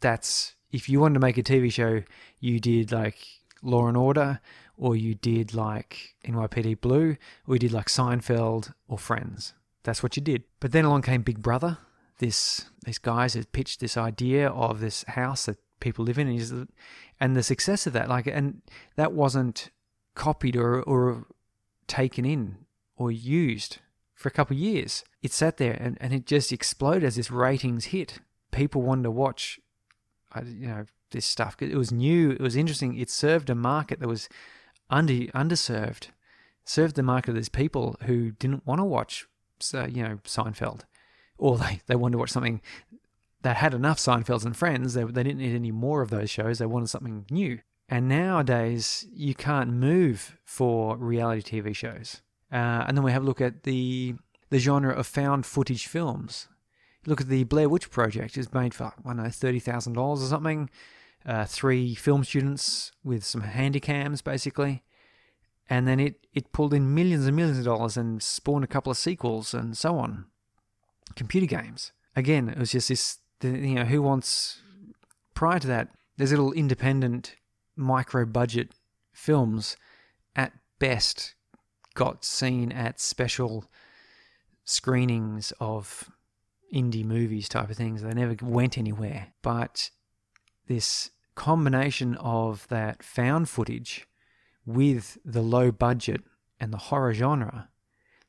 that's 0.00 0.54
if 0.70 0.88
you 0.88 1.00
wanted 1.00 1.14
to 1.14 1.20
make 1.20 1.38
a 1.38 1.42
TV 1.42 1.72
show, 1.72 2.02
you 2.40 2.58
did 2.58 2.92
like 2.92 3.18
Law 3.62 3.86
and 3.86 3.96
Order, 3.96 4.40
or 4.76 4.96
you 4.96 5.14
did 5.14 5.54
like 5.54 6.14
NYPD 6.26 6.80
Blue, 6.80 7.16
or 7.46 7.54
you 7.54 7.58
did 7.58 7.72
like 7.72 7.86
Seinfeld 7.86 8.72
or 8.88 8.98
Friends. 8.98 9.54
That's 9.84 10.02
what 10.02 10.16
you 10.16 10.22
did. 10.22 10.44
But 10.60 10.72
then 10.72 10.84
along 10.84 11.02
came 11.02 11.22
Big 11.22 11.42
Brother. 11.42 11.78
This 12.18 12.66
these 12.84 12.98
guys 12.98 13.34
had 13.34 13.52
pitched 13.52 13.80
this 13.80 13.96
idea 13.96 14.48
of 14.48 14.80
this 14.80 15.04
house 15.08 15.46
that 15.46 15.58
people 15.80 16.04
live 16.04 16.18
in, 16.18 16.28
and, 16.28 16.68
and 17.20 17.36
the 17.36 17.42
success 17.42 17.86
of 17.86 17.92
that, 17.92 18.08
like, 18.08 18.26
and 18.26 18.62
that 18.96 19.12
wasn't 19.12 19.70
copied 20.14 20.56
or 20.56 20.82
or 20.82 21.26
taken 21.86 22.24
in 22.24 22.56
or 22.96 23.10
used 23.10 23.78
for 24.22 24.28
a 24.28 24.32
couple 24.32 24.54
of 24.56 24.60
years. 24.60 25.04
It 25.20 25.32
sat 25.32 25.56
there 25.56 25.74
and, 25.74 25.98
and 26.00 26.14
it 26.14 26.26
just 26.26 26.52
exploded 26.52 27.04
as 27.04 27.16
this 27.16 27.30
ratings 27.30 27.86
hit. 27.86 28.20
People 28.52 28.82
wanted 28.82 29.02
to 29.04 29.10
watch, 29.10 29.60
you 30.44 30.68
know, 30.68 30.84
this 31.10 31.26
stuff. 31.26 31.56
It 31.60 31.76
was 31.76 31.92
new. 31.92 32.30
It 32.30 32.40
was 32.40 32.56
interesting. 32.56 32.98
It 32.98 33.10
served 33.10 33.50
a 33.50 33.54
market 33.54 34.00
that 34.00 34.08
was 34.08 34.28
under 34.88 35.12
underserved. 35.12 36.08
Served 36.64 36.94
the 36.94 37.02
market 37.02 37.30
of 37.30 37.36
these 37.36 37.48
people 37.48 37.96
who 38.04 38.30
didn't 38.30 38.66
want 38.66 38.80
to 38.80 38.84
watch, 38.84 39.26
so, 39.58 39.84
you 39.84 40.02
know, 40.02 40.18
Seinfeld, 40.24 40.82
or 41.36 41.58
they 41.58 41.80
they 41.86 41.96
wanted 41.96 42.12
to 42.12 42.18
watch 42.18 42.30
something 42.30 42.60
that 43.42 43.56
had 43.56 43.74
enough 43.74 43.98
Seinfelds 43.98 44.44
and 44.44 44.56
Friends. 44.56 44.94
They 44.94 45.02
they 45.02 45.24
didn't 45.24 45.38
need 45.38 45.56
any 45.56 45.72
more 45.72 46.02
of 46.02 46.10
those 46.10 46.30
shows. 46.30 46.58
They 46.58 46.66
wanted 46.66 46.88
something 46.88 47.26
new. 47.30 47.58
And 47.88 48.08
nowadays, 48.08 49.06
you 49.12 49.34
can't 49.34 49.72
move 49.72 50.38
for 50.44 50.96
reality 50.96 51.60
TV 51.60 51.74
shows. 51.74 52.22
Uh, 52.52 52.84
and 52.86 52.96
then 52.96 53.02
we 53.02 53.12
have 53.12 53.22
a 53.22 53.26
look 53.26 53.40
at 53.40 53.62
the 53.62 54.14
the 54.50 54.58
genre 54.58 54.92
of 54.92 55.06
found 55.06 55.46
footage 55.46 55.86
films. 55.86 56.48
Look 57.06 57.22
at 57.22 57.28
the 57.28 57.44
Blair 57.44 57.68
Witch 57.68 57.90
Project. 57.90 58.36
It's 58.36 58.52
made 58.52 58.74
for 58.74 58.84
I 58.84 58.92
don't 59.06 59.16
know 59.16 59.30
thirty 59.30 59.58
thousand 59.58 59.94
dollars 59.94 60.22
or 60.22 60.26
something. 60.26 60.68
Uh, 61.24 61.44
three 61.44 61.94
film 61.94 62.24
students 62.24 62.92
with 63.04 63.24
some 63.24 63.42
handycams, 63.42 64.22
basically, 64.22 64.82
and 65.70 65.88
then 65.88 65.98
it 65.98 66.26
it 66.34 66.52
pulled 66.52 66.74
in 66.74 66.94
millions 66.94 67.26
and 67.26 67.34
millions 67.34 67.58
of 67.58 67.64
dollars 67.64 67.96
and 67.96 68.22
spawned 68.22 68.64
a 68.64 68.68
couple 68.68 68.90
of 68.90 68.98
sequels 68.98 69.54
and 69.54 69.76
so 69.76 69.98
on. 69.98 70.26
Computer 71.16 71.46
games. 71.46 71.92
Again, 72.14 72.48
it 72.48 72.58
was 72.58 72.72
just 72.72 72.88
this. 72.88 73.18
You 73.40 73.74
know, 73.74 73.84
who 73.84 74.02
wants? 74.02 74.60
Prior 75.34 75.58
to 75.58 75.66
that, 75.66 75.88
there's 76.16 76.30
little 76.30 76.52
independent 76.52 77.36
micro 77.74 78.26
budget 78.26 78.74
films 79.12 79.76
at 80.36 80.52
best 80.78 81.34
got 81.94 82.24
seen 82.24 82.72
at 82.72 83.00
special 83.00 83.64
screenings 84.64 85.52
of 85.60 86.10
indie 86.72 87.04
movies 87.04 87.48
type 87.48 87.70
of 87.70 87.76
things. 87.76 88.02
They 88.02 88.14
never 88.14 88.36
went 88.42 88.78
anywhere. 88.78 89.28
But 89.42 89.90
this 90.66 91.10
combination 91.34 92.16
of 92.16 92.66
that 92.68 93.02
found 93.02 93.48
footage 93.48 94.06
with 94.64 95.18
the 95.24 95.42
low 95.42 95.70
budget 95.70 96.22
and 96.60 96.72
the 96.72 96.78
horror 96.78 97.12
genre, 97.12 97.68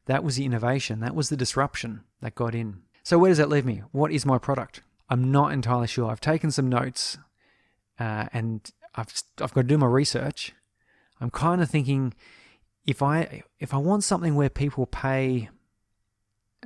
that 0.06 0.24
was 0.24 0.36
the 0.36 0.46
innovation. 0.46 1.00
That 1.00 1.16
was 1.16 1.30
the 1.30 1.38
disruption 1.38 2.04
that 2.22 2.36
got 2.36 2.56
in. 2.56 2.82
So, 3.04 3.18
where 3.18 3.30
does 3.30 3.38
that 3.38 3.50
leave 3.50 3.66
me? 3.66 3.84
What 3.92 4.12
is 4.12 4.26
my 4.26 4.38
product? 4.38 4.82
I'm 5.10 5.32
not 5.32 5.52
entirely 5.52 5.88
sure. 5.88 6.10
I've 6.10 6.22
taken 6.22 6.52
some 6.52 6.70
notes 6.70 7.18
uh, 8.00 8.28
and 8.34 8.72
I've 8.96 9.14
I've 9.40 9.54
got 9.54 9.62
to 9.62 9.68
do 9.68 9.78
my 9.78 9.88
research. 9.88 10.54
I'm 11.22 11.30
kind 11.30 11.62
of 11.62 11.70
thinking 11.70 12.14
if 12.86 13.02
I 13.02 13.44
if 13.60 13.74
I 13.74 13.78
want 13.78 14.04
something 14.04 14.36
where 14.36 14.50
people 14.50 14.86
pay 14.86 15.50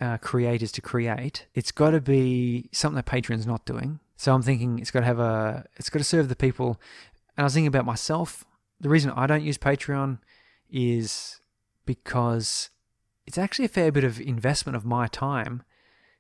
uh, 0.01 0.17
creators 0.17 0.71
to 0.73 0.81
create, 0.81 1.47
it's 1.53 1.71
got 1.71 1.91
to 1.91 2.01
be 2.01 2.69
something 2.71 2.95
that 2.95 3.05
Patreon's 3.05 3.47
not 3.47 3.65
doing. 3.65 3.99
So 4.15 4.33
I'm 4.33 4.41
thinking 4.41 4.79
it's 4.79 4.91
got 4.91 5.01
to 5.01 5.05
have 5.05 5.19
a 5.19 5.65
it's 5.75 5.89
got 5.89 5.99
to 5.99 6.05
serve 6.05 6.29
the 6.29 6.35
people. 6.35 6.79
And 7.35 7.43
I 7.43 7.45
was 7.45 7.53
thinking 7.53 7.67
about 7.67 7.85
myself. 7.85 8.45
The 8.79 8.89
reason 8.89 9.11
I 9.11 9.27
don't 9.27 9.43
use 9.43 9.57
Patreon 9.57 10.19
is 10.69 11.39
because 11.85 12.69
it's 13.25 13.37
actually 13.37 13.65
a 13.65 13.69
fair 13.69 13.91
bit 13.91 14.03
of 14.03 14.19
investment 14.19 14.75
of 14.75 14.85
my 14.85 15.07
time 15.07 15.63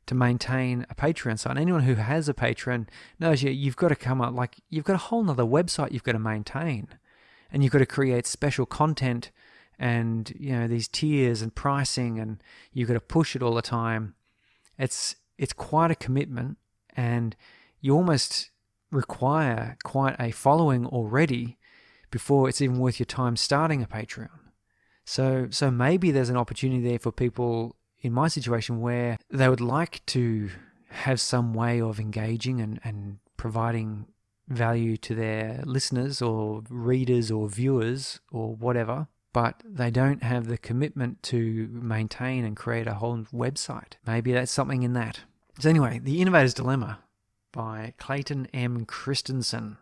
to 0.07 0.15
maintain 0.15 0.85
a 0.89 0.95
Patreon 0.95 1.37
site. 1.37 1.57
Anyone 1.57 1.83
who 1.83 1.95
has 1.95 2.27
a 2.27 2.33
Patreon 2.33 2.87
knows 3.19 3.43
you, 3.43 3.51
you've 3.51 3.75
got 3.75 3.89
to 3.89 3.95
come 3.95 4.21
up, 4.21 4.33
like, 4.33 4.55
you've 4.69 4.85
got 4.85 4.95
a 4.95 4.97
whole 4.97 5.23
nother 5.23 5.43
website 5.43 5.91
you've 5.91 6.03
got 6.03 6.13
to 6.13 6.19
maintain. 6.19 6.87
And 7.51 7.63
you've 7.63 7.71
got 7.71 7.79
to 7.79 7.85
create 7.85 8.25
special 8.25 8.65
content 8.65 9.31
and, 9.79 10.33
you 10.39 10.53
know, 10.53 10.67
these 10.67 10.87
tiers 10.87 11.41
and 11.41 11.53
pricing, 11.53 12.19
and 12.19 12.41
you've 12.73 12.87
got 12.87 12.95
to 12.95 12.99
push 12.99 13.35
it 13.35 13.43
all 13.43 13.53
the 13.53 13.61
time. 13.61 14.15
It's, 14.77 15.15
it's 15.37 15.53
quite 15.53 15.91
a 15.91 15.95
commitment, 15.95 16.57
and 16.95 17.35
you 17.79 17.95
almost 17.95 18.49
require 18.91 19.77
quite 19.83 20.15
a 20.19 20.31
following 20.31 20.85
already 20.85 21.57
before 22.09 22.47
it's 22.47 22.61
even 22.61 22.79
worth 22.79 22.99
your 22.99 23.05
time 23.05 23.35
starting 23.35 23.83
a 23.83 23.87
Patreon. 23.87 24.29
So, 25.05 25.47
so 25.49 25.71
maybe 25.71 26.11
there's 26.11 26.29
an 26.29 26.37
opportunity 26.37 26.81
there 26.81 26.99
for 26.99 27.11
people 27.11 27.75
in 28.01 28.13
my 28.13 28.27
situation 28.27 28.81
where 28.81 29.17
they 29.29 29.49
would 29.49 29.61
like 29.61 30.05
to 30.07 30.49
have 30.89 31.19
some 31.19 31.53
way 31.53 31.81
of 31.81 31.99
engaging 31.99 32.61
and, 32.61 32.79
and 32.83 33.19
providing 33.35 34.07
value 34.47 34.95
to 34.97 35.13
their 35.15 35.61
listeners 35.65 36.21
or 36.21 36.63
readers 36.69 37.29
or 37.31 37.49
viewers 37.49 38.19
or 38.31 38.55
whatever, 38.55 39.07
but 39.37 39.61
they 39.63 39.91
don't 39.91 40.23
have 40.23 40.47
the 40.47 40.57
commitment 40.57 41.21
to 41.21 41.69
maintain 41.71 42.43
and 42.43 42.57
create 42.57 42.87
a 42.87 42.95
whole 42.95 43.19
website. 43.31 43.93
Maybe 44.03 44.33
that's 44.33 44.51
something 44.51 44.81
in 44.81 44.93
that. 44.93 45.19
So, 45.59 45.69
anyway, 45.69 45.99
The 45.99 46.19
Innovator's 46.19 46.55
Dilemma 46.55 47.01
by 47.51 47.93
Clayton 47.99 48.47
M. 48.51 48.83
Christensen. 48.85 49.77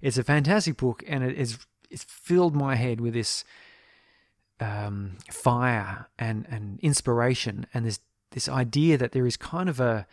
It's 0.00 0.16
a 0.16 0.24
fantastic 0.24 0.78
book 0.78 1.04
and 1.06 1.22
it 1.22 1.36
is 1.36 1.58
it's 1.90 2.04
filled 2.04 2.56
my 2.56 2.76
head 2.76 2.98
with 2.98 3.12
this 3.12 3.44
um, 4.58 5.18
fire 5.30 6.08
and, 6.18 6.46
and 6.50 6.80
inspiration 6.80 7.66
and 7.74 7.84
this 7.84 8.00
this 8.30 8.48
idea 8.48 8.96
that 8.96 9.12
there 9.12 9.26
is 9.26 9.36
kind 9.36 9.68
of 9.68 9.80
a, 9.80 10.06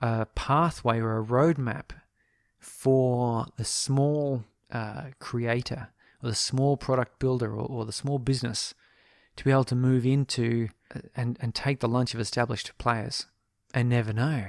a 0.00 0.26
pathway 0.26 1.00
or 1.00 1.18
a 1.18 1.24
roadmap 1.24 1.90
for 2.60 3.46
the 3.56 3.64
small 3.64 4.44
uh, 4.70 5.06
creator 5.18 5.88
or 6.26 6.30
the 6.30 6.34
small 6.34 6.76
product 6.76 7.18
builder 7.18 7.54
or, 7.54 7.64
or, 7.66 7.84
the 7.84 7.92
small 7.92 8.18
business 8.18 8.74
to 9.36 9.44
be 9.44 9.50
able 9.50 9.64
to 9.64 9.76
move 9.76 10.04
into 10.04 10.68
and, 11.14 11.38
and 11.40 11.54
take 11.54 11.80
the 11.80 11.88
lunch 11.88 12.14
of 12.14 12.20
established 12.20 12.76
players 12.78 13.26
and 13.72 13.88
never 13.88 14.12
know. 14.12 14.46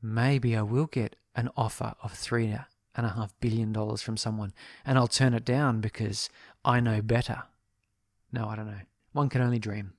Maybe 0.00 0.56
I 0.56 0.62
will 0.62 0.86
get 0.86 1.16
an 1.34 1.50
offer 1.56 1.94
of 2.02 2.12
three 2.12 2.56
and 2.94 3.06
a 3.06 3.10
half 3.10 3.34
billion 3.40 3.72
dollars 3.72 4.02
from 4.02 4.16
someone 4.16 4.52
and 4.84 4.98
I'll 4.98 5.08
turn 5.08 5.34
it 5.34 5.44
down 5.44 5.80
because 5.80 6.30
I 6.64 6.80
know 6.80 7.02
better. 7.02 7.44
No, 8.32 8.46
I 8.48 8.56
don't 8.56 8.66
know. 8.66 8.80
One 9.12 9.28
can 9.28 9.42
only 9.42 9.58
dream. 9.58 9.94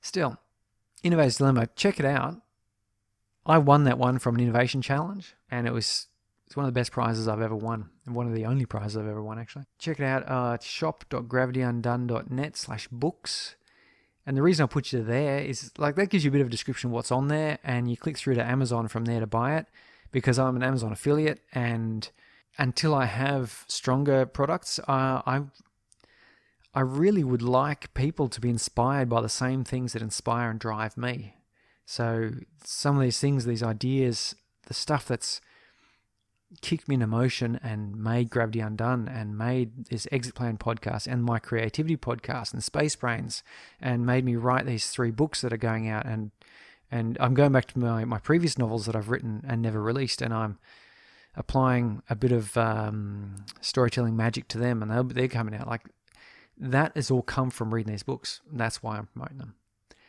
Still, 0.00 0.38
Innovator's 1.02 1.38
Dilemma, 1.38 1.68
check 1.74 1.98
it 1.98 2.06
out. 2.06 2.40
I 3.44 3.58
won 3.58 3.84
that 3.84 3.98
one 3.98 4.18
from 4.18 4.36
an 4.36 4.42
innovation 4.42 4.82
challenge, 4.82 5.34
and 5.50 5.66
it 5.66 5.72
was 5.72 6.06
it's 6.50 6.56
one 6.56 6.66
of 6.66 6.74
the 6.74 6.80
best 6.80 6.90
prizes 6.90 7.28
I've 7.28 7.40
ever 7.40 7.54
won, 7.54 7.90
and 8.04 8.16
one 8.16 8.26
of 8.26 8.34
the 8.34 8.44
only 8.44 8.66
prizes 8.66 8.96
I've 8.96 9.06
ever 9.06 9.22
won, 9.22 9.38
actually. 9.38 9.66
Check 9.78 10.00
it 10.00 10.04
out 10.04 10.28
uh, 10.28 10.58
shop.gravityundone.net 10.60 12.56
slash 12.56 12.88
books. 12.88 13.54
And 14.26 14.36
the 14.36 14.42
reason 14.42 14.64
I 14.64 14.66
put 14.66 14.92
you 14.92 15.04
there 15.04 15.38
is 15.38 15.70
like 15.78 15.94
that 15.94 16.10
gives 16.10 16.24
you 16.24 16.30
a 16.30 16.32
bit 16.32 16.40
of 16.40 16.48
a 16.48 16.50
description 16.50 16.90
of 16.90 16.94
what's 16.94 17.12
on 17.12 17.28
there, 17.28 17.60
and 17.62 17.88
you 17.88 17.96
click 17.96 18.18
through 18.18 18.34
to 18.34 18.44
Amazon 18.44 18.88
from 18.88 19.04
there 19.04 19.20
to 19.20 19.28
buy 19.28 19.58
it 19.58 19.66
because 20.10 20.40
I'm 20.40 20.56
an 20.56 20.64
Amazon 20.64 20.90
affiliate, 20.90 21.38
and 21.52 22.10
until 22.58 22.96
I 22.96 23.04
have 23.04 23.64
stronger 23.68 24.26
products, 24.26 24.80
uh, 24.88 25.22
I 25.24 25.42
I 26.74 26.80
really 26.80 27.22
would 27.22 27.42
like 27.42 27.94
people 27.94 28.28
to 28.28 28.40
be 28.40 28.50
inspired 28.50 29.08
by 29.08 29.20
the 29.20 29.28
same 29.28 29.62
things 29.62 29.92
that 29.92 30.02
inspire 30.02 30.50
and 30.50 30.58
drive 30.58 30.96
me. 30.96 31.36
So, 31.86 32.32
some 32.64 32.96
of 32.96 33.02
these 33.02 33.20
things, 33.20 33.44
these 33.44 33.62
ideas, 33.62 34.34
the 34.66 34.74
stuff 34.74 35.06
that's 35.06 35.40
kicked 36.60 36.88
me 36.88 36.94
into 36.94 37.06
motion 37.06 37.58
and 37.62 37.96
made 37.96 38.30
Gravity 38.30 38.60
Undone 38.60 39.08
and 39.08 39.38
made 39.38 39.86
this 39.86 40.06
Exit 40.10 40.34
Plan 40.34 40.58
podcast 40.58 41.06
and 41.06 41.22
my 41.22 41.38
creativity 41.38 41.96
podcast 41.96 42.52
and 42.52 42.62
Space 42.62 42.96
Brains 42.96 43.42
and 43.80 44.04
made 44.04 44.24
me 44.24 44.36
write 44.36 44.66
these 44.66 44.90
three 44.90 45.10
books 45.10 45.40
that 45.40 45.52
are 45.52 45.58
going 45.58 45.88
out 45.88 46.06
and 46.06 46.30
and 46.92 47.16
I'm 47.20 47.34
going 47.34 47.52
back 47.52 47.66
to 47.66 47.78
my, 47.78 48.04
my 48.04 48.18
previous 48.18 48.58
novels 48.58 48.86
that 48.86 48.96
I've 48.96 49.10
written 49.10 49.44
and 49.46 49.62
never 49.62 49.80
released 49.80 50.20
and 50.20 50.34
I'm 50.34 50.58
applying 51.36 52.02
a 52.10 52.16
bit 52.16 52.32
of 52.32 52.56
um, 52.56 53.44
storytelling 53.60 54.16
magic 54.16 54.48
to 54.48 54.58
them 54.58 54.82
and 54.82 55.10
they're 55.10 55.28
coming 55.28 55.54
out 55.54 55.68
like 55.68 55.82
that 56.60 56.92
has 56.94 57.10
all 57.10 57.22
come 57.22 57.50
from 57.50 57.72
reading 57.72 57.92
these 57.92 58.02
books. 58.02 58.40
That's 58.52 58.82
why 58.82 58.98
I'm 58.98 59.06
promoting 59.06 59.38
them. 59.38 59.54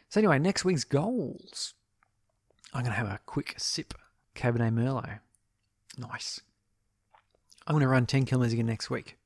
So, 0.10 0.20
anyway, 0.20 0.40
next 0.40 0.66
week's 0.66 0.84
goals. 0.84 1.74
I'm 2.74 2.82
going 2.82 2.92
to 2.92 2.98
have 2.98 3.08
a 3.08 3.20
quick 3.26 3.56
sip 3.58 3.94
Cabernet 4.36 4.74
Merlot. 4.74 5.20
Nice. 5.98 6.42
I'm 7.68 7.74
going 7.74 7.82
to 7.82 7.88
run 7.88 8.06
10 8.06 8.26
kilometers 8.26 8.54
again 8.54 8.66
next 8.66 8.90
week. 8.90 9.18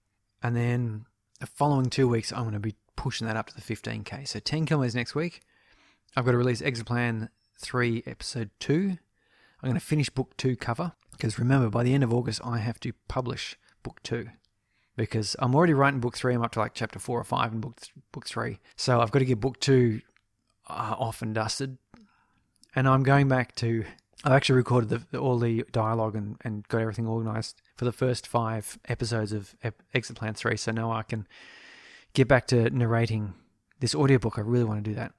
And 0.44 0.56
then 0.56 1.06
the 1.40 1.48
following 1.48 1.90
two 1.90 2.08
weeks, 2.08 2.32
I'm 2.32 2.42
going 2.42 2.54
to 2.54 2.60
be 2.60 2.76
pushing 2.96 3.28
that 3.28 3.38
up 3.38 3.48
to 3.48 3.56
the 3.56 3.62
15k. 3.62 4.28
So 4.28 4.40
10 4.40 4.66
kilometers 4.66 4.96
next 4.96 5.16
week. 5.16 5.42
I've 6.16 6.26
got 6.26 6.32
to 6.32 6.38
release 6.38 6.62
Exit 6.62 6.86
Plan 6.86 7.30
3, 7.60 8.04
Episode 8.06 8.50
2. 8.60 8.98
I'm 9.62 9.70
going 9.70 9.74
to 9.74 9.86
finish 9.86 10.10
Book 10.10 10.36
2 10.38 10.56
cover 10.56 10.94
because 11.12 11.40
remember, 11.40 11.70
by 11.70 11.84
the 11.84 11.94
end 11.94 12.04
of 12.04 12.14
August, 12.14 12.42
I 12.44 12.60
have 12.60 12.80
to 12.82 12.94
publish 13.08 13.58
Book 13.84 14.02
2 14.04 14.30
because 14.96 15.36
I'm 15.40 15.56
already 15.56 15.74
writing 15.74 16.00
Book 16.00 16.16
3. 16.16 16.36
I'm 16.36 16.44
up 16.44 16.52
to 16.54 16.60
like 16.60 16.74
Chapter 16.74 17.00
4 17.00 17.20
or 17.20 17.24
5 17.24 17.54
in 17.54 17.60
Book, 17.62 17.78
book 18.12 18.26
3. 18.26 18.60
So 18.76 19.02
I've 19.02 19.12
got 19.12 19.20
to 19.20 19.26
get 19.26 19.40
Book 19.40 19.60
2 19.60 20.02
uh, 20.70 20.96
off 20.98 21.22
and 21.22 21.34
dusted. 21.34 21.78
And 22.76 22.88
I'm 22.88 23.04
going 23.04 23.28
back 23.28 23.56
to. 23.56 23.86
I've 24.26 24.32
actually 24.32 24.56
recorded 24.56 24.90
the, 24.90 25.02
the, 25.12 25.20
all 25.20 25.38
the 25.38 25.64
dialogue 25.72 26.16
and, 26.16 26.38
and 26.42 26.68
got 26.68 26.82
everything 26.82 27.06
organized 27.06 27.62
for 27.76 27.86
the 27.86 27.92
first 27.92 28.26
five 28.26 28.80
episodes 28.90 29.32
of 29.32 29.56
Ep- 29.64 29.84
Exit 29.94 30.16
Plan 30.16 30.34
3. 30.34 30.58
So 30.58 30.72
now 30.72 30.92
I 30.92 31.04
can 31.04 31.28
get 32.14 32.28
back 32.28 32.48
to 32.48 32.72
narrating 32.72 33.36
this 33.82 33.94
audiobook. 33.94 34.40
I 34.40 34.42
really 34.42 34.64
want 34.64 34.84
to 34.84 34.90
do 34.90 34.96
that. 34.96 35.14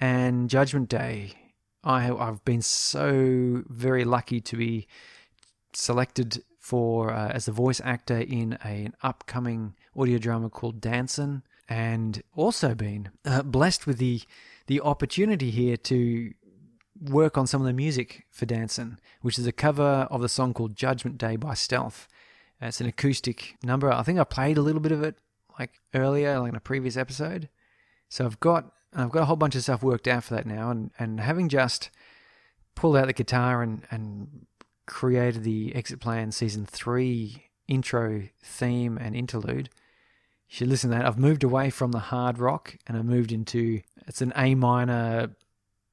And 0.00 0.48
Judgment 0.48 0.88
Day, 0.88 1.32
I 1.82 2.02
have, 2.02 2.20
I've 2.20 2.44
been 2.44 2.62
so 2.62 3.64
very 3.66 4.04
lucky 4.04 4.40
to 4.40 4.56
be 4.56 4.86
selected 5.72 6.44
for 6.60 7.12
uh, 7.12 7.28
as 7.30 7.48
a 7.48 7.52
voice 7.52 7.80
actor 7.84 8.18
in 8.18 8.56
a, 8.64 8.84
an 8.84 8.94
upcoming 9.02 9.74
audio 9.96 10.18
drama 10.18 10.48
called 10.48 10.80
Dancin', 10.80 11.42
and 11.68 12.22
also 12.36 12.72
been 12.74 13.10
uh, 13.24 13.42
blessed 13.42 13.86
with 13.86 13.98
the 13.98 14.22
the 14.66 14.80
opportunity 14.80 15.52
here 15.52 15.76
to 15.76 16.32
work 17.00 17.36
on 17.36 17.46
some 17.46 17.60
of 17.60 17.66
the 17.66 17.72
music 17.72 18.24
for 18.30 18.46
Dancin', 18.46 18.98
which 19.22 19.38
is 19.38 19.46
a 19.46 19.52
cover 19.52 20.06
of 20.10 20.20
the 20.20 20.28
song 20.28 20.54
called 20.54 20.76
Judgment 20.76 21.18
Day 21.18 21.36
by 21.36 21.54
Stealth. 21.54 22.08
Uh, 22.62 22.66
it's 22.66 22.80
an 22.80 22.86
acoustic 22.86 23.56
number. 23.62 23.90
I 23.90 24.02
think 24.02 24.18
I 24.18 24.24
played 24.24 24.58
a 24.58 24.62
little 24.62 24.80
bit 24.80 24.92
of 24.92 25.02
it 25.02 25.16
like 25.58 25.80
earlier, 25.94 26.38
like 26.40 26.50
in 26.50 26.56
a 26.56 26.60
previous 26.60 26.96
episode. 26.96 27.48
So 28.08 28.24
I've 28.24 28.40
got 28.40 28.72
I've 28.94 29.10
got 29.10 29.22
a 29.22 29.26
whole 29.26 29.36
bunch 29.36 29.54
of 29.54 29.62
stuff 29.62 29.82
worked 29.82 30.08
out 30.08 30.24
for 30.24 30.34
that 30.34 30.46
now, 30.46 30.70
and, 30.70 30.90
and 30.98 31.20
having 31.20 31.48
just 31.48 31.90
pulled 32.74 32.96
out 32.96 33.08
the 33.08 33.12
guitar 33.12 33.62
and, 33.62 33.82
and 33.90 34.46
created 34.86 35.44
the 35.44 35.74
Exit 35.74 36.00
Plan 36.00 36.32
Season 36.32 36.64
3 36.64 37.44
intro 37.68 38.22
theme 38.42 38.96
and 38.96 39.14
interlude, 39.14 39.68
you 40.48 40.56
should 40.56 40.68
listen 40.68 40.90
to 40.90 40.96
that. 40.96 41.04
I've 41.04 41.18
moved 41.18 41.44
away 41.44 41.68
from 41.70 41.92
the 41.92 41.98
hard 41.98 42.38
rock 42.38 42.76
and 42.86 42.96
I 42.96 43.02
moved 43.02 43.32
into 43.32 43.80
it's 44.06 44.22
an 44.22 44.32
A 44.36 44.54
minor 44.54 45.34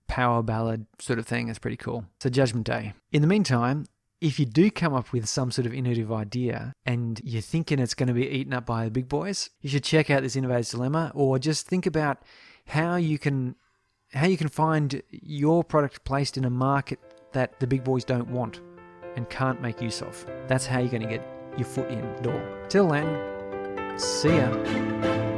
power 0.08 0.42
ballad 0.44 0.86
sort 1.00 1.20
of 1.20 1.28
thing. 1.28 1.50
It's 1.50 1.60
pretty 1.60 1.78
cool. 1.78 2.06
So 2.22 2.30
Judgment 2.30 2.66
Day. 2.66 2.94
In 3.12 3.22
the 3.22 3.28
meantime, 3.28 3.86
if 4.22 4.40
you 4.40 4.46
do 4.46 4.72
come 4.72 4.94
up 4.94 5.12
with 5.12 5.28
some 5.28 5.52
sort 5.52 5.66
of 5.66 5.74
innovative 5.74 6.12
idea 6.12 6.74
and 6.86 7.20
you're 7.24 7.42
thinking 7.42 7.78
it's 7.78 7.94
going 7.94 8.08
to 8.08 8.14
be 8.14 8.28
eaten 8.28 8.54
up 8.54 8.66
by 8.66 8.86
the 8.86 8.92
big 8.92 9.10
boys, 9.10 9.50
you 9.62 9.70
should 9.70 9.84
check 9.84 10.10
out 10.10 10.24
this 10.24 10.36
Innovator's 10.38 10.72
Dilemma 10.72 11.12
or 11.14 11.38
just 11.40 11.68
think 11.68 11.86
about 11.86 12.24
how 12.68 12.96
you 12.96 13.20
can 13.20 13.56
how 14.14 14.28
you 14.28 14.38
can 14.38 14.48
find 14.48 15.02
your 15.10 15.64
product 15.64 16.04
placed 16.06 16.38
in 16.38 16.46
a 16.46 16.50
market 16.50 17.00
that 17.34 17.60
the 17.60 17.68
big 17.68 17.84
boys 17.84 18.06
don't 18.06 18.30
want 18.30 18.62
and 19.16 19.30
can't 19.30 19.62
make 19.62 19.82
use 19.82 20.02
of. 20.02 20.26
That's 20.48 20.66
how 20.66 20.80
you're 20.80 20.90
going 20.90 21.02
to 21.02 21.10
get 21.10 21.28
your 21.58 21.66
foot 21.66 21.90
in 21.90 22.02
the 22.16 22.22
door. 22.22 22.66
Till 22.70 22.88
then, 22.88 24.00
see 24.00 24.38
ya. 24.38 25.33